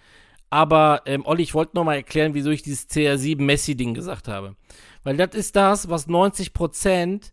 Aber, 0.49 1.01
ähm, 1.05 1.25
Olli, 1.25 1.43
ich 1.43 1.53
wollte 1.53 1.75
nochmal 1.75 1.97
erklären, 1.97 2.33
wieso 2.33 2.49
ich 2.49 2.61
dieses 2.61 2.89
CR7 2.89 3.41
Messi-Ding 3.41 3.93
gesagt 3.93 4.27
habe. 4.27 4.55
Weil 5.03 5.17
das 5.17 5.35
ist 5.35 5.55
das, 5.55 5.89
was 5.89 6.07
90% 6.07 7.31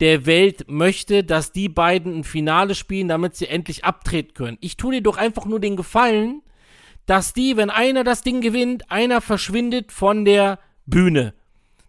der 0.00 0.26
Welt 0.26 0.64
möchte, 0.68 1.24
dass 1.24 1.52
die 1.52 1.68
beiden 1.68 2.18
ein 2.18 2.24
Finale 2.24 2.74
spielen, 2.74 3.08
damit 3.08 3.36
sie 3.36 3.48
endlich 3.48 3.84
abtreten 3.84 4.34
können. 4.34 4.58
Ich 4.60 4.76
tue 4.76 4.94
dir 4.94 5.02
doch 5.02 5.16
einfach 5.16 5.44
nur 5.46 5.60
den 5.60 5.76
Gefallen, 5.76 6.42
dass 7.06 7.32
die, 7.32 7.56
wenn 7.56 7.70
einer 7.70 8.04
das 8.04 8.22
Ding 8.22 8.40
gewinnt, 8.40 8.90
einer 8.90 9.20
verschwindet 9.20 9.92
von 9.92 10.24
der 10.24 10.58
Bühne. 10.86 11.34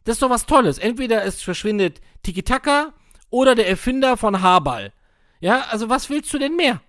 Das 0.03 0.15
ist 0.15 0.21
doch 0.21 0.29
was 0.29 0.45
Tolles. 0.45 0.77
Entweder 0.77 1.23
es 1.23 1.41
verschwindet 1.41 2.01
Tiki-Taka 2.23 2.93
oder 3.29 3.55
der 3.55 3.67
Erfinder 3.67 4.17
von 4.17 4.41
Haarball. 4.41 4.93
Ja, 5.39 5.61
also 5.69 5.89
was 5.89 6.09
willst 6.09 6.33
du 6.33 6.37
denn 6.37 6.55
mehr? 6.55 6.81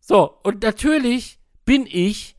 So, 0.00 0.38
und 0.42 0.62
natürlich 0.62 1.38
bin 1.64 1.86
ich 1.86 2.36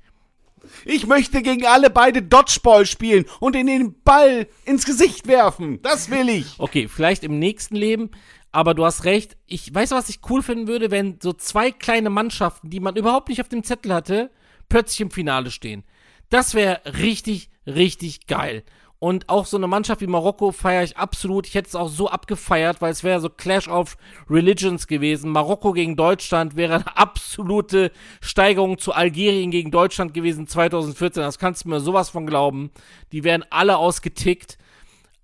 Ich 0.85 1.07
möchte 1.07 1.41
gegen 1.41 1.65
alle 1.65 1.89
beide 1.89 2.21
Dodgeball 2.21 2.85
spielen 2.85 3.25
und 3.39 3.55
in 3.55 3.67
den 3.67 4.01
Ball 4.03 4.47
ins 4.65 4.85
Gesicht 4.85 5.27
werfen. 5.27 5.81
Das 5.81 6.09
will 6.09 6.29
ich. 6.29 6.55
Okay, 6.57 6.87
vielleicht 6.87 7.23
im 7.23 7.39
nächsten 7.39 7.75
Leben, 7.75 8.11
aber 8.51 8.73
du 8.73 8.85
hast 8.85 9.05
recht. 9.05 9.37
Ich 9.45 9.73
weiß, 9.73 9.91
was 9.91 10.09
ich 10.09 10.19
cool 10.29 10.41
finden 10.41 10.67
würde, 10.67 10.91
wenn 10.91 11.19
so 11.21 11.33
zwei 11.33 11.71
kleine 11.71 12.09
Mannschaften, 12.09 12.69
die 12.69 12.79
man 12.79 12.95
überhaupt 12.95 13.29
nicht 13.29 13.41
auf 13.41 13.49
dem 13.49 13.63
Zettel 13.63 13.93
hatte, 13.93 14.31
plötzlich 14.69 15.01
im 15.01 15.11
Finale 15.11 15.51
stehen. 15.51 15.83
Das 16.29 16.53
wäre 16.53 16.81
richtig, 16.85 17.49
richtig 17.65 18.27
geil. 18.27 18.63
Und 19.01 19.29
auch 19.29 19.45
so 19.45 19.55
eine 19.55 19.67
Mannschaft 19.67 20.01
wie 20.01 20.07
Marokko 20.07 20.51
feiere 20.51 20.83
ich 20.83 20.97
absolut. 20.97 21.47
Ich 21.47 21.55
hätte 21.55 21.69
es 21.69 21.75
auch 21.75 21.87
so 21.87 22.09
abgefeiert, 22.09 22.81
weil 22.81 22.91
es 22.91 23.01
wäre 23.01 23.21
so 23.21 23.29
Clash 23.29 23.69
of 23.69 23.95
Religions 24.29 24.87
gewesen. 24.87 25.31
Marokko 25.31 25.71
gegen 25.71 25.95
Deutschland 25.95 26.57
wäre 26.57 26.75
eine 26.75 26.97
absolute 26.97 27.93
Steigerung 28.19 28.77
zu 28.77 28.91
Algerien 28.91 29.51
gegen 29.51 29.71
Deutschland 29.71 30.13
gewesen 30.13 30.47
2014. 30.47 31.23
Das 31.23 31.39
kannst 31.39 31.63
du 31.63 31.69
mir 31.69 31.79
sowas 31.79 32.09
von 32.09 32.25
glauben. 32.25 32.71
Die 33.13 33.23
wären 33.23 33.45
alle 33.49 33.77
ausgetickt. 33.77 34.57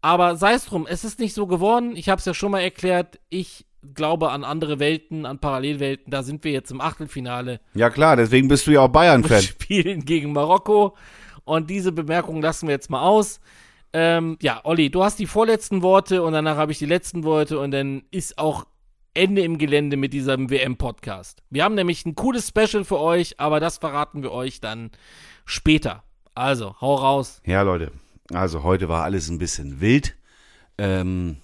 Aber 0.02 0.38
sei 0.38 0.54
es 0.54 0.66
drum, 0.66 0.88
es 0.88 1.04
ist 1.04 1.20
nicht 1.20 1.34
so 1.34 1.46
geworden. 1.46 1.98
Ich 1.98 2.08
habe 2.08 2.20
es 2.20 2.26
ja 2.26 2.34
schon 2.34 2.52
mal 2.52 2.62
erklärt. 2.62 3.20
Ich 3.30 3.66
glaube 3.94 4.32
an 4.32 4.46
andere 4.46 4.80
Welten, 4.80 5.26
an 5.26 5.40
Parallelwelten. 5.40 6.12
Da 6.12 6.24
sind 6.24 6.46
wir 6.46 6.54
jetzt 6.54 6.72
im 6.72 6.80
Achtelfinale. 6.80 7.60
Ja 7.74 7.90
klar, 7.90 8.16
deswegen 8.16 8.48
bist 8.48 8.68
du 8.68 8.72
ja 8.72 8.82
auch 8.82 8.88
Bayern-Fan. 8.88 9.42
spielen 9.42 10.06
gegen 10.06 10.32
Marokko. 10.32 10.96
Und 11.44 11.70
diese 11.70 11.92
Bemerkung 11.92 12.42
lassen 12.42 12.68
wir 12.68 12.74
jetzt 12.74 12.90
mal 12.90 13.02
aus. 13.02 13.42
Ähm, 13.98 14.38
ja, 14.42 14.60
Olli, 14.66 14.90
du 14.90 15.06
hast 15.06 15.20
die 15.20 15.26
vorletzten 15.26 15.82
Worte 15.82 16.22
und 16.22 16.34
danach 16.34 16.58
habe 16.58 16.74
ich 16.74 16.80
die 16.80 16.86
letzten 16.86 17.24
Worte 17.24 17.58
und 17.58 17.72
dann 17.72 18.04
ist 18.12 18.38
auch 18.38 18.66
Ende 19.14 19.42
im 19.42 19.58
Gelände 19.58 19.96
mit 19.96 20.12
diesem 20.12 20.50
WM-Podcast. 20.50 21.42
Wir 21.50 21.64
haben 21.64 21.76
nämlich 21.76 22.06
ein 22.06 22.14
cooles 22.14 22.50
Special 22.50 22.84
für 22.84 23.00
euch, 23.00 23.40
aber 23.40 23.62
das 23.62 23.78
verraten 23.78 24.22
wir 24.22 24.34
euch 24.34 24.60
dann 24.60 24.92
später. 25.46 26.04
Also, 26.34 26.76
hau 26.82 26.96
raus. 26.96 27.42
Ja, 27.46 27.62
Leute, 27.62 27.94
also 28.34 28.64
heute 28.64 28.90
war 28.90 29.06
alles 29.06 29.30
ein 29.30 29.38
bisschen 29.38 29.80
wild. 29.80 30.18
Ähm, 30.78 31.38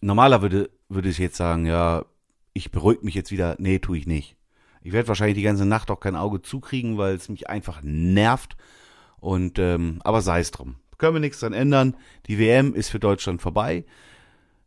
normaler 0.00 0.40
würde, 0.40 0.70
würde 0.88 1.10
ich 1.10 1.18
jetzt 1.18 1.36
sagen, 1.36 1.66
ja, 1.66 2.06
ich 2.54 2.70
beruhige 2.70 3.04
mich 3.04 3.16
jetzt 3.16 3.32
wieder. 3.32 3.56
Nee, 3.58 3.80
tue 3.80 3.98
ich 3.98 4.06
nicht. 4.06 4.34
Ich 4.80 4.94
werde 4.94 5.08
wahrscheinlich 5.08 5.36
die 5.36 5.42
ganze 5.42 5.66
Nacht 5.66 5.90
auch 5.90 6.00
kein 6.00 6.16
Auge 6.16 6.40
zukriegen, 6.40 6.96
weil 6.96 7.16
es 7.16 7.28
mich 7.28 7.50
einfach 7.50 7.82
nervt. 7.82 8.56
Und 9.20 9.58
ähm, 9.58 10.00
aber 10.04 10.22
sei 10.22 10.40
es 10.40 10.52
drum. 10.52 10.76
Können 10.98 11.14
wir 11.14 11.20
nichts 11.20 11.40
dran 11.40 11.52
ändern. 11.52 11.96
Die 12.26 12.38
WM 12.38 12.74
ist 12.74 12.90
für 12.90 13.00
Deutschland 13.00 13.40
vorbei. 13.40 13.84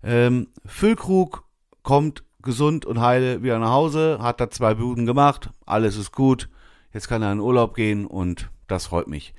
Ähm, 0.04 0.48
Füllkrug 0.66 1.44
kommt 1.84 2.24
gesund 2.42 2.86
und 2.86 3.00
heile 3.00 3.44
wieder 3.44 3.60
nach 3.60 3.72
Hause, 3.72 4.20
hat 4.22 4.42
da 4.42 4.50
zwei 4.50 4.76
Buden 4.76 5.06
gemacht, 5.06 5.50
alles 5.66 5.96
ist 5.96 6.12
gut. 6.12 6.50
Jetzt 6.94 7.08
kann 7.08 7.22
er 7.22 7.32
in 7.32 7.40
Urlaub 7.40 7.76
gehen 7.76 8.06
und 8.06 8.50
das 8.68 8.88
freut 8.88 9.08
mich. 9.08 9.34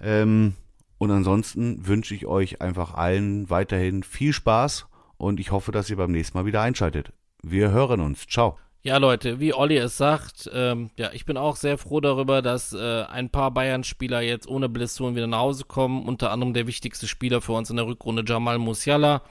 Ähm, 0.00 0.54
und 0.98 1.10
ansonsten 1.10 1.86
wünsche 1.86 2.14
ich 2.14 2.26
euch 2.26 2.60
einfach 2.60 2.94
allen 2.94 3.50
weiterhin 3.50 4.02
viel 4.02 4.32
Spaß 4.32 4.86
und 5.16 5.40
ich 5.40 5.50
hoffe, 5.50 5.72
dass 5.72 5.90
ihr 5.90 5.96
beim 5.96 6.12
nächsten 6.12 6.36
Mal 6.36 6.46
wieder 6.46 6.62
einschaltet. 6.62 7.12
Wir 7.42 7.70
hören 7.70 8.00
uns. 8.00 8.26
Ciao. 8.26 8.58
Ja, 8.86 8.98
Leute, 8.98 9.40
wie 9.40 9.54
Olli 9.54 9.78
es 9.78 9.96
sagt, 9.96 10.50
ähm, 10.52 10.90
ja, 10.98 11.10
ich 11.14 11.24
bin 11.24 11.38
auch 11.38 11.56
sehr 11.56 11.78
froh 11.78 12.00
darüber, 12.00 12.42
dass 12.42 12.74
äh, 12.74 13.04
ein 13.04 13.30
paar 13.30 13.50
Bayern-Spieler 13.50 14.20
jetzt 14.20 14.46
ohne 14.46 14.68
Blessuren 14.68 15.16
wieder 15.16 15.26
nach 15.26 15.38
Hause 15.38 15.64
kommen. 15.64 16.06
Unter 16.06 16.30
anderem 16.30 16.52
der 16.52 16.66
wichtigste 16.66 17.06
Spieler 17.06 17.40
für 17.40 17.52
uns 17.52 17.70
in 17.70 17.76
der 17.76 17.86
Rückrunde, 17.86 18.24
Jamal 18.26 18.58
Musiala. 18.58 19.22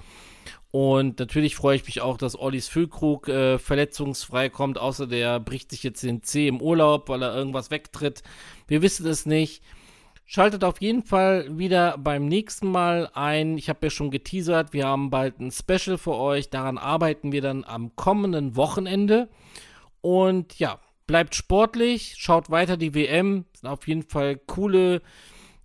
Und 0.72 1.20
natürlich 1.20 1.56
freue 1.56 1.76
ich 1.76 1.86
mich 1.86 2.02
auch, 2.02 2.18
dass 2.18 2.36
Ollis 2.36 2.68
Füllkrug 2.68 3.28
äh, 3.28 3.60
verletzungsfrei 3.60 4.50
kommt, 4.50 4.80
außer 4.80 5.06
der 5.06 5.39
bricht 5.39 5.70
sich 5.70 5.84
jetzt 5.84 6.02
den 6.02 6.24
Zeh 6.24 6.48
im 6.48 6.60
Urlaub, 6.60 7.08
weil 7.08 7.22
er 7.22 7.36
irgendwas 7.36 7.70
wegtritt. 7.70 8.24
Wir 8.68 8.82
wissen 8.82 9.06
es 9.06 9.28
nicht. 9.28 9.62
Schaltet 10.26 10.64
auf 10.64 10.82
jeden 10.82 11.04
Fall 11.04 11.58
wieder 11.58 11.98
beim 11.98 12.26
nächsten 12.26 12.72
Mal 12.72 13.10
ein. 13.14 13.58
Ich 13.58 13.70
habe 13.70 13.80
ja 13.84 13.89
schon 13.89 14.10
geteasert, 14.10 14.74
wir 14.74 14.88
haben 14.88 15.10
bald 15.10 15.39
ein 15.39 15.52
Special 15.52 15.97
für 15.97 16.16
euch. 16.16 16.50
Daran 16.50 16.78
arbeiten 16.78 17.32
wir 17.32 17.41
dann 17.41 17.64
am 17.64 17.95
kommenden 17.95 18.56
Wochenende. 18.56 19.30
Und 20.02 20.58
ja, 20.60 20.80
bleibt 21.08 21.36
sportlich, 21.36 22.16
schaut 22.18 22.50
weiter 22.50 22.78
die 22.78 22.95
WM. 22.95 23.45
Sind 23.54 23.70
auf 23.70 23.88
jeden 23.88 24.04
Fall 24.04 24.38
coole, 24.38 25.02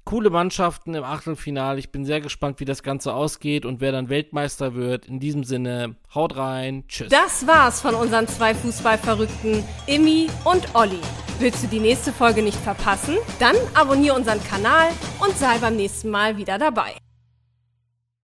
coole 0.09 0.31
Mannschaften 0.31 0.95
im 0.95 1.05
Achtelfinale. 1.05 1.79
Ich 1.79 1.93
bin 1.93 2.07
sehr 2.07 2.23
gespannt, 2.23 2.61
wie 2.61 2.65
das 2.65 2.83
Ganze 2.83 3.13
ausgeht 3.13 3.67
und 3.67 3.83
wer 3.83 3.93
dann 3.93 4.09
Weltmeister 4.09 4.75
wird. 4.75 5.05
In 5.05 5.21
diesem 5.21 5.45
Sinne, 5.45 5.97
haut 6.15 6.35
rein. 6.39 6.85
Tschüss. 6.89 7.11
Das 7.11 7.47
war's 7.47 7.83
von 7.83 7.95
unseren 7.95 8.27
zwei 8.27 8.55
Fußballverrückten, 8.55 9.63
Immi 9.87 10.29
und 10.45 10.75
Olli. 10.75 11.01
Willst 11.41 11.63
du 11.63 11.67
die 11.67 11.79
nächste 11.79 12.15
Folge 12.15 12.43
nicht 12.43 12.57
verpassen? 12.57 13.19
Dann 13.39 13.55
abonniere 13.75 14.17
unseren 14.17 14.43
Kanal 14.45 14.89
und 15.21 15.37
sei 15.37 15.59
beim 15.59 15.77
nächsten 15.77 16.09
Mal 16.09 16.39
wieder 16.39 16.57
dabei. 16.57 16.95